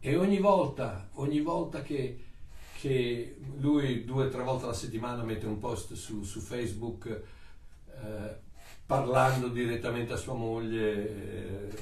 E 0.00 0.16
ogni 0.16 0.38
volta, 0.38 1.08
ogni 1.14 1.40
volta 1.40 1.80
che, 1.80 2.24
che 2.78 3.36
lui 3.58 4.04
due 4.04 4.26
o 4.26 4.28
tre 4.28 4.42
volte 4.42 4.64
alla 4.64 4.74
settimana 4.74 5.22
mette 5.22 5.46
un 5.46 5.58
post 5.58 5.94
su, 5.94 6.22
su 6.22 6.40
Facebook 6.40 7.22
eh, 8.02 8.48
parlando 8.90 9.46
direttamente 9.46 10.14
a 10.14 10.16
sua 10.16 10.34
moglie, 10.34 11.68
eh, 11.68 11.78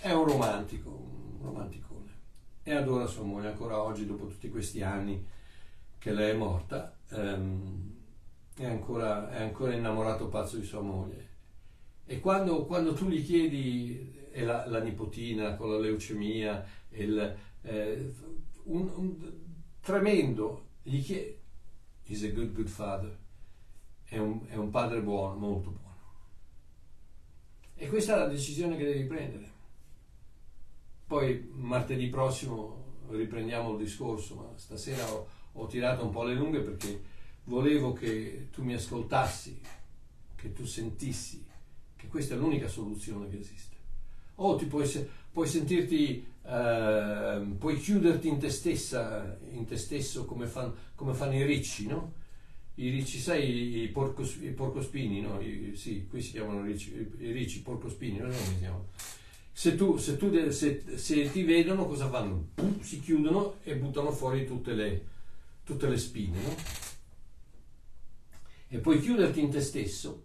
è 0.00 0.10
un 0.10 0.24
romantico, 0.24 0.90
un 0.90 1.38
romanticone. 1.40 2.10
E 2.64 2.72
adora 2.72 3.06
sua 3.06 3.22
moglie 3.22 3.50
ancora 3.50 3.80
oggi, 3.80 4.04
dopo 4.04 4.26
tutti 4.26 4.48
questi 4.48 4.82
anni 4.82 5.24
che 5.96 6.12
lei 6.12 6.32
è 6.32 6.36
morta, 6.36 6.96
ehm, 7.10 7.94
è, 8.56 8.64
ancora, 8.64 9.30
è, 9.30 9.40
ancora, 9.40 9.72
innamorato 9.72 10.26
pazzo 10.26 10.56
di 10.56 10.64
sua 10.64 10.80
moglie. 10.80 11.28
E 12.06 12.18
quando, 12.18 12.64
quando 12.66 12.92
tu 12.94 13.06
gli 13.06 13.24
chiedi, 13.24 14.26
è 14.32 14.42
la, 14.42 14.66
la, 14.66 14.80
nipotina 14.80 15.54
con 15.54 15.70
la 15.70 15.78
leucemia, 15.78 16.66
il, 16.88 17.36
eh, 17.62 18.14
un, 18.64 18.90
un, 18.96 19.32
tremendo, 19.80 20.70
gli 20.82 21.00
chiedi, 21.00 21.38
he's 22.02 22.24
a 22.24 22.32
good, 22.32 22.52
good 22.52 22.66
father, 22.66 23.16
è 24.08 24.16
un, 24.16 24.40
è 24.48 24.56
un 24.56 24.70
padre 24.70 25.00
buono, 25.02 25.34
molto 25.34 25.70
buono. 25.70 25.86
E 27.74 27.88
questa 27.88 28.14
è 28.14 28.18
la 28.18 28.26
decisione 28.26 28.76
che 28.76 28.84
devi 28.84 29.04
prendere. 29.04 29.56
Poi 31.06 31.50
martedì 31.52 32.08
prossimo 32.08 32.96
riprendiamo 33.10 33.72
il 33.72 33.78
discorso, 33.78 34.34
ma 34.34 34.52
stasera 34.56 35.10
ho, 35.12 35.28
ho 35.52 35.66
tirato 35.66 36.04
un 36.04 36.10
po' 36.10 36.24
le 36.24 36.34
lunghe 36.34 36.60
perché 36.60 37.00
volevo 37.44 37.92
che 37.92 38.48
tu 38.50 38.62
mi 38.62 38.74
ascoltassi, 38.74 39.60
che 40.34 40.52
tu 40.52 40.64
sentissi 40.64 41.46
che 41.96 42.06
questa 42.06 42.34
è 42.34 42.38
l'unica 42.38 42.68
soluzione 42.68 43.28
che 43.28 43.38
esiste. 43.38 43.76
O 44.36 44.56
ti 44.56 44.66
puoi, 44.66 44.88
puoi 45.32 45.48
sentirti, 45.48 46.26
eh, 46.44 47.46
puoi 47.58 47.78
chiuderti 47.78 48.28
in 48.28 48.38
te 48.38 48.50
stessa, 48.50 49.38
in 49.50 49.66
te 49.66 49.76
stesso 49.76 50.24
come, 50.24 50.46
fan, 50.46 50.72
come 50.94 51.12
fanno 51.14 51.34
i 51.34 51.44
ricci, 51.44 51.86
no? 51.86 52.12
I 52.78 52.90
ricci, 52.90 53.18
sai, 53.18 53.82
i, 53.82 53.88
porcos, 53.88 54.38
i 54.40 54.50
porcospini, 54.50 55.20
no? 55.20 55.40
I, 55.40 55.72
sì, 55.74 56.06
qui 56.08 56.20
si 56.20 56.32
chiamano 56.32 56.62
ricci, 56.62 56.94
i 57.18 57.32
ricci 57.32 57.62
porcospini, 57.62 58.18
non 58.18 58.32
si 58.32 58.58
chiamano 58.58 58.86
se, 59.58 59.74
tu, 59.74 59.96
se, 59.96 60.16
tu, 60.16 60.30
se, 60.52 60.84
se 60.96 61.32
ti 61.32 61.42
vedono 61.42 61.84
cosa 61.86 62.08
fanno? 62.08 62.50
Si 62.78 63.00
chiudono 63.00 63.56
e 63.64 63.74
buttano 63.74 64.12
fuori 64.12 64.46
tutte 64.46 64.72
le, 64.72 65.04
tutte 65.64 65.88
le 65.88 65.98
spine. 65.98 66.40
No? 66.40 66.54
E 68.68 68.78
puoi 68.78 69.00
chiuderti 69.00 69.40
in 69.40 69.50
te 69.50 69.60
stesso 69.60 70.22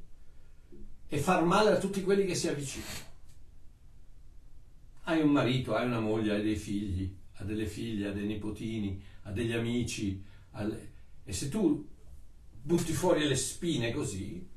e 1.07 1.17
far 1.17 1.43
male 1.45 1.71
a 1.71 1.79
tutti 1.79 2.03
quelli 2.03 2.27
che 2.27 2.35
si 2.35 2.47
avvicinano. 2.47 2.91
Hai 5.05 5.19
un 5.19 5.31
marito, 5.31 5.73
hai 5.73 5.87
una 5.87 5.99
moglie, 5.99 6.35
hai 6.35 6.43
dei 6.43 6.55
figli, 6.55 7.11
hai 7.37 7.47
delle 7.47 7.65
figlie, 7.65 8.09
hai 8.09 8.13
dei 8.13 8.27
nipotini, 8.27 9.01
hai 9.23 9.33
degli 9.33 9.53
amici. 9.53 10.23
Alle... 10.51 10.91
E 11.23 11.33
se 11.33 11.49
tu 11.49 11.89
butti 12.65 12.93
fuori 12.93 13.27
le 13.27 13.35
spine 13.35 13.91
così, 13.91 14.47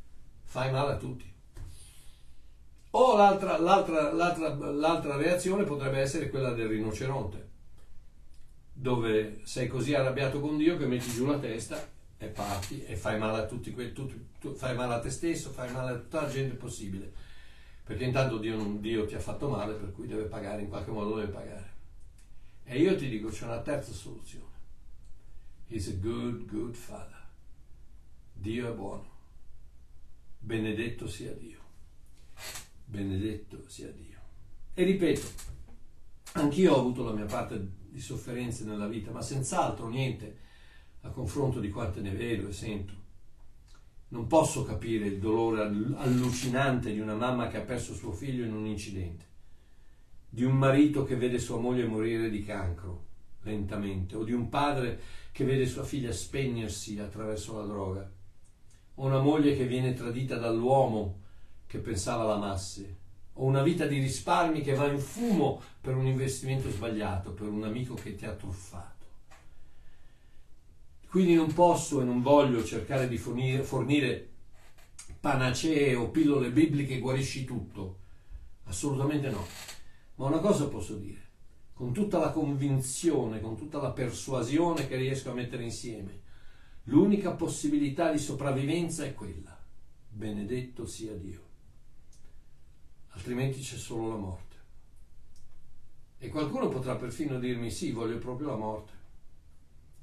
fai 0.44 0.70
male 0.70 0.92
a 0.92 0.96
tutti. 0.96 1.34
O 2.90 3.16
l'altra, 3.16 3.58
l'altra, 3.58 4.12
l'altra, 4.12 4.54
l'altra 4.54 5.16
reazione 5.16 5.64
potrebbe 5.64 5.98
essere 5.98 6.30
quella 6.30 6.52
del 6.52 6.68
rinoceronte, 6.68 7.48
dove 8.72 9.40
sei 9.42 9.66
così 9.66 9.92
arrabbiato 9.92 10.40
con 10.40 10.56
Dio 10.56 10.78
che 10.78 10.86
metti 10.86 11.10
giù 11.10 11.26
la 11.26 11.38
testa 11.38 11.94
e 12.16 12.26
parti 12.28 12.84
e 12.84 12.96
fai 12.96 13.18
male 13.18 13.42
a 13.42 13.46
tutti 13.46 13.72
quelli, 13.72 13.92
tu, 13.92 14.08
fai 14.54 14.74
male 14.74 14.94
a 14.94 15.00
te 15.00 15.10
stesso, 15.10 15.50
fai 15.50 15.70
male 15.72 15.90
a 15.90 15.98
tutta 15.98 16.22
la 16.22 16.30
gente 16.30 16.54
possibile. 16.54 17.12
Perché 17.84 18.04
intanto 18.04 18.38
Dio, 18.38 18.56
Dio 18.78 19.04
ti 19.04 19.14
ha 19.14 19.20
fatto 19.20 19.48
male, 19.48 19.74
per 19.74 19.92
cui 19.92 20.06
deve 20.06 20.24
pagare, 20.24 20.62
in 20.62 20.68
qualche 20.68 20.90
modo 20.90 21.16
deve 21.16 21.32
pagare. 21.32 21.74
E 22.64 22.80
io 22.80 22.96
ti 22.96 23.08
dico, 23.08 23.28
c'è 23.28 23.44
una 23.44 23.60
terza 23.60 23.92
soluzione. 23.92 24.54
He's 25.68 25.88
a 25.88 25.92
good, 26.00 26.46
good 26.46 26.74
father. 26.74 27.15
Dio 28.46 28.70
è 28.70 28.74
buono. 28.74 29.10
Benedetto 30.38 31.08
sia 31.08 31.32
Dio 31.32 31.64
benedetto 32.86 33.64
sia 33.66 33.90
Dio. 33.90 34.16
E 34.72 34.84
ripeto, 34.84 35.26
anch'io 36.32 36.74
ho 36.74 36.78
avuto 36.78 37.02
la 37.02 37.12
mia 37.12 37.24
parte 37.24 37.60
di 37.90 38.00
sofferenze 38.00 38.64
nella 38.64 38.86
vita, 38.86 39.10
ma 39.10 39.20
senz'altro 39.20 39.88
niente 39.88 40.44
a 41.02 41.10
confronto 41.10 41.60
di 41.60 41.70
quante 41.70 42.00
ne 42.00 42.12
vedo 42.12 42.48
e 42.48 42.52
sento. 42.52 43.04
Non 44.08 44.26
posso 44.28 44.62
capire 44.62 45.06
il 45.06 45.18
dolore 45.18 45.62
allucinante 45.96 46.92
di 46.92 47.00
una 47.00 47.14
mamma 47.14 47.48
che 47.48 47.56
ha 47.56 47.62
perso 47.62 47.92
suo 47.92 48.12
figlio 48.12 48.44
in 48.44 48.54
un 48.54 48.66
incidente, 48.66 49.24
di 50.28 50.44
un 50.44 50.56
marito 50.56 51.04
che 51.04 51.16
vede 51.16 51.38
sua 51.38 51.58
moglie 51.58 51.86
morire 51.86 52.30
di 52.30 52.44
cancro 52.44 53.04
lentamente, 53.42 54.14
o 54.16 54.24
di 54.24 54.32
un 54.32 54.48
padre 54.48 55.00
che 55.32 55.44
vede 55.44 55.66
sua 55.66 55.84
figlia 55.84 56.12
spegnersi 56.12 56.98
attraverso 56.98 57.56
la 57.56 57.64
droga, 57.64 58.10
o 58.96 59.04
una 59.04 59.20
moglie 59.20 59.56
che 59.56 59.66
viene 59.66 59.94
tradita 59.94 60.36
dall'uomo 60.36 61.20
che 61.66 61.78
pensava 61.78 62.24
l'amasse, 62.24 62.96
o 63.34 63.44
una 63.44 63.62
vita 63.62 63.86
di 63.86 63.98
risparmi 63.98 64.62
che 64.62 64.74
va 64.74 64.86
in 64.86 64.98
fumo 64.98 65.60
per 65.80 65.94
un 65.94 66.06
investimento 66.06 66.70
sbagliato, 66.70 67.32
per 67.32 67.48
un 67.48 67.64
amico 67.64 67.94
che 67.94 68.14
ti 68.14 68.24
ha 68.24 68.32
truffato. 68.32 69.04
Quindi 71.08 71.34
non 71.34 71.52
posso 71.52 72.00
e 72.00 72.04
non 72.04 72.22
voglio 72.22 72.64
cercare 72.64 73.08
di 73.08 73.18
fornire, 73.18 73.62
fornire 73.62 74.28
panacee 75.20 75.94
o 75.94 76.10
pillole 76.10 76.50
bibliche 76.50 76.98
guarisci 76.98 77.44
tutto, 77.44 77.98
assolutamente 78.64 79.30
no. 79.30 79.46
Ma 80.16 80.26
una 80.26 80.38
cosa 80.38 80.68
posso 80.68 80.94
dire, 80.94 81.20
con 81.74 81.92
tutta 81.92 82.18
la 82.18 82.30
convinzione, 82.30 83.40
con 83.40 83.56
tutta 83.56 83.80
la 83.80 83.90
persuasione 83.90 84.88
che 84.88 84.96
riesco 84.96 85.30
a 85.30 85.34
mettere 85.34 85.62
insieme, 85.62 86.20
l'unica 86.86 87.32
possibilità 87.32 88.10
di 88.10 88.18
sopravvivenza 88.18 89.04
è 89.04 89.14
quella. 89.14 89.56
Benedetto 90.08 90.86
sia 90.86 91.14
Dio 91.14 91.46
altrimenti 93.16 93.60
c'è 93.60 93.76
solo 93.76 94.08
la 94.08 94.16
morte. 94.16 94.56
E 96.18 96.28
qualcuno 96.28 96.68
potrà 96.68 96.96
perfino 96.96 97.38
dirmi 97.38 97.70
sì, 97.70 97.90
voglio 97.90 98.18
proprio 98.18 98.48
la 98.48 98.56
morte. 98.56 98.92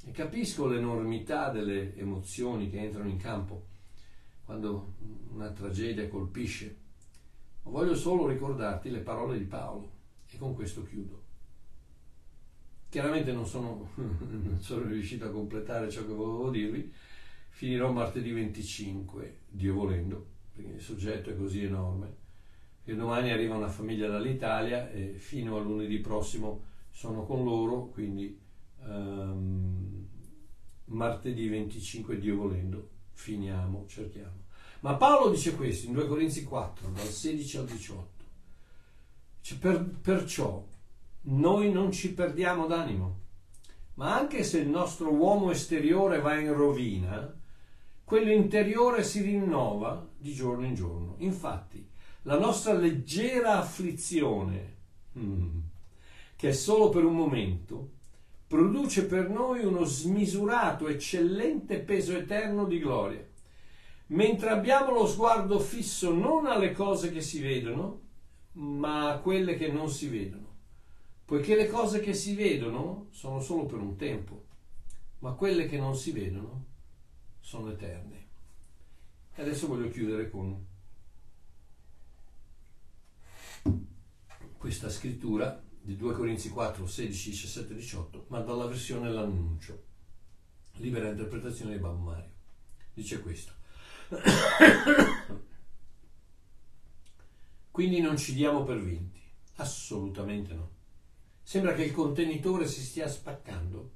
E 0.05 0.11
capisco 0.11 0.67
l'enormità 0.67 1.49
delle 1.49 1.95
emozioni 1.95 2.69
che 2.69 2.79
entrano 2.79 3.09
in 3.09 3.17
campo 3.17 3.67
quando 4.43 4.95
una 5.31 5.51
tragedia 5.51 6.09
colpisce. 6.09 6.81
Ma 7.63 7.71
voglio 7.71 7.95
solo 7.95 8.27
ricordarti 8.27 8.89
le 8.89 8.99
parole 8.99 9.37
di 9.37 9.45
Paolo 9.45 9.91
e 10.29 10.37
con 10.37 10.53
questo 10.53 10.83
chiudo. 10.83 11.22
Chiaramente 12.93 13.31
non 13.31 13.47
sono, 13.47 13.89
non 13.95 14.59
sono 14.59 14.85
riuscito 14.85 15.25
a 15.25 15.31
completare 15.31 15.89
ciò 15.89 16.05
che 16.05 16.13
volevo 16.13 16.51
dirvi, 16.51 16.93
finirò 17.49 17.91
martedì 17.91 18.31
25, 18.31 19.37
Dio 19.49 19.73
volendo, 19.73 20.27
perché 20.53 20.73
il 20.73 20.79
soggetto 20.79 21.31
è 21.31 21.35
così 21.35 21.63
enorme 21.63 22.13
e 22.83 22.93
domani 22.93 23.31
arriva 23.31 23.55
una 23.55 23.67
famiglia 23.67 24.07
dall'Italia 24.07 24.91
e 24.91 25.15
fino 25.17 25.57
a 25.57 25.61
lunedì 25.61 25.97
prossimo 26.01 26.65
sono 26.91 27.25
con 27.25 27.43
loro, 27.43 27.87
quindi 27.87 28.39
um, 28.85 30.07
martedì 30.85 31.49
25, 31.49 32.19
Dio 32.19 32.35
volendo, 32.35 32.89
finiamo, 33.13 33.85
cerchiamo. 33.87 34.43
Ma 34.81 34.93
Paolo 34.97 35.31
dice 35.31 35.55
questo 35.55 35.87
in 35.87 35.93
2 35.93 36.05
Corinzi 36.05 36.43
4, 36.43 36.89
dal 36.89 37.07
16 37.07 37.57
al 37.57 37.65
18. 37.65 38.23
Cioè, 39.41 39.57
per, 39.57 39.83
perciò 39.83 40.63
noi 41.23 41.71
non 41.71 41.91
ci 41.91 42.13
perdiamo 42.13 42.67
d'animo, 42.67 43.19
ma 43.95 44.15
anche 44.17 44.43
se 44.43 44.59
il 44.59 44.67
nostro 44.67 45.11
uomo 45.11 45.51
esteriore 45.51 46.19
va 46.19 46.37
in 46.37 46.53
rovina, 46.53 47.33
quello 48.03 48.31
interiore 48.31 49.03
si 49.03 49.21
rinnova 49.21 50.07
di 50.17 50.33
giorno 50.33 50.65
in 50.65 50.75
giorno. 50.75 51.15
Infatti, 51.19 51.87
la 52.23 52.37
nostra 52.37 52.73
leggera 52.73 53.57
afflizione, 53.57 54.75
mm, 55.17 55.59
che 56.35 56.49
è 56.49 56.53
solo 56.53 56.89
per 56.89 57.05
un 57.05 57.15
momento, 57.15 57.91
produce 58.47 59.05
per 59.05 59.29
noi 59.29 59.63
uno 59.65 59.83
smisurato, 59.83 60.87
eccellente 60.87 61.79
peso 61.79 62.15
eterno 62.15 62.65
di 62.65 62.79
gloria, 62.79 63.25
mentre 64.07 64.49
abbiamo 64.49 64.91
lo 64.91 65.07
sguardo 65.07 65.59
fisso 65.59 66.13
non 66.13 66.45
alle 66.45 66.71
cose 66.71 67.11
che 67.11 67.21
si 67.21 67.39
vedono, 67.39 68.01
ma 68.53 69.09
a 69.09 69.17
quelle 69.17 69.55
che 69.55 69.69
non 69.69 69.89
si 69.89 70.07
vedono, 70.07 70.42
poiché 71.25 71.55
le 71.55 71.67
cose 71.67 71.99
che 71.99 72.13
si 72.13 72.35
vedono 72.35 73.07
sono 73.11 73.39
solo 73.39 73.65
per 73.65 73.79
un 73.79 73.95
tempo, 73.95 74.45
ma 75.19 75.33
quelle 75.33 75.67
che 75.67 75.77
non 75.77 75.95
si 75.95 76.11
vedono 76.11 76.65
sono 77.39 77.71
eterne. 77.71 78.27
E 79.35 79.41
adesso 79.41 79.67
voglio 79.67 79.89
chiudere 79.89 80.29
con 80.29 80.65
questa 84.57 84.89
scrittura 84.89 85.61
di 85.81 85.97
2 85.97 86.13
Corinzi 86.13 86.49
4, 86.49 86.85
16, 86.87 87.29
17, 87.31 87.75
18, 87.75 88.25
ma 88.29 88.39
dalla 88.39 88.65
versione 88.65 89.09
L'Annuncio, 89.11 89.83
libera 90.75 91.09
interpretazione 91.09 91.73
di 91.73 91.79
Babbo 91.79 92.03
Mario. 92.03 92.31
Dice 92.93 93.21
questo. 93.21 93.51
Quindi 97.71 97.99
non 97.99 98.17
ci 98.17 98.33
diamo 98.33 98.63
per 98.63 98.81
vinti, 98.81 99.19
assolutamente 99.55 100.53
no. 100.53 100.72
Sembra 101.43 101.73
che 101.73 101.83
il 101.83 101.91
contenitore 101.91 102.65
si 102.67 102.81
stia 102.81 103.07
spaccando. 103.07 103.91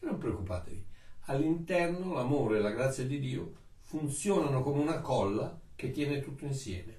Non 0.00 0.18
preoccupatevi, 0.18 0.86
all'interno 1.26 2.12
l'amore 2.12 2.58
e 2.58 2.60
la 2.60 2.70
grazia 2.70 3.04
di 3.04 3.18
Dio 3.18 3.52
funzionano 3.80 4.62
come 4.62 4.82
una 4.82 5.00
colla 5.00 5.58
che 5.74 5.90
tiene 5.90 6.20
tutto 6.20 6.44
insieme. 6.44 6.98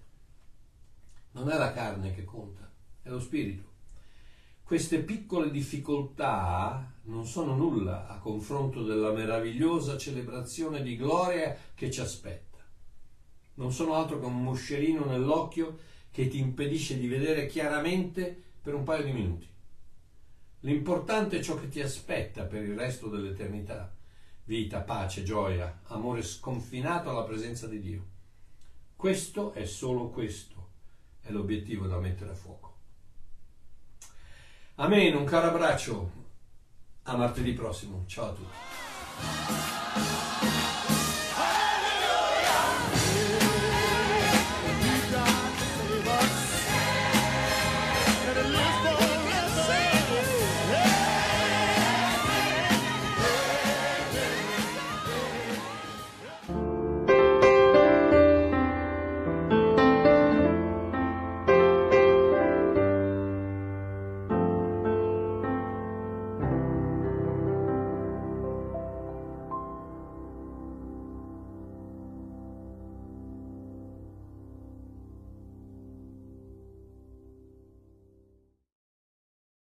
Non 1.34 1.49
è 1.49 1.58
la 1.58 1.72
carne 1.72 2.14
che 2.14 2.26
conta, 2.26 2.70
è 3.04 3.10
lo 3.10 3.20
spirito. 3.20 3.70
Queste 4.64 5.04
piccole 5.04 5.52
difficoltà 5.52 6.93
non 7.04 7.26
sono 7.26 7.56
nulla 7.56 8.08
a 8.08 8.18
confronto 8.20 8.84
della 8.84 9.12
meravigliosa 9.12 9.97
celebrazione 9.97 10.82
di 10.82 10.97
gloria 10.97 11.56
che 11.76 11.91
ci 11.91 12.02
aspetta. 12.02 12.58
Non 13.56 13.72
sono 13.72 13.93
altro 13.93 14.20
che 14.20 14.26
un 14.26 14.41
moscerino 14.43 15.06
nell'occhio 15.06 15.78
che 16.10 16.28
ti 16.28 16.39
impedisce 16.39 16.97
di 16.97 17.08
vedere 17.08 17.45
chiaramente 17.45 18.36
per 18.62 18.74
un 18.74 18.84
paio 18.84 19.04
di 19.04 19.12
minuti. 19.12 19.51
L'importante 20.62 21.39
è 21.39 21.41
ciò 21.41 21.55
che 21.55 21.70
ti 21.70 21.82
aspetta 21.82 22.43
per 22.43 22.62
il 22.64 22.78
resto 22.78 23.07
dell'eternità. 23.07 23.91
Vita, 24.43 24.82
pace, 24.82 25.24
gioia, 25.24 25.82
amore 25.86 26.22
sconfinato 26.22 27.09
alla 27.09 27.24
presenza 27.24 27.68
di 27.68 27.80
Dio. 27.80 28.05
Questo 28.95 29.53
è 29.53 29.66
solo 29.66 30.09
questo, 30.09 30.70
è 31.22 31.32
l'obiettivo 31.32 31.88
da 31.88 31.97
mettere 31.97 32.32
a 32.32 32.36
fuoco. 32.36 32.76
Amen, 34.76 35.16
un 35.16 35.26
caro 35.26 35.47
abbraccio. 35.47 36.12
A 37.03 37.18
martedì 37.18 37.53
prossimo. 37.53 38.03
Ciao 38.05 38.30
a 38.30 38.34
tutti. 38.34 38.55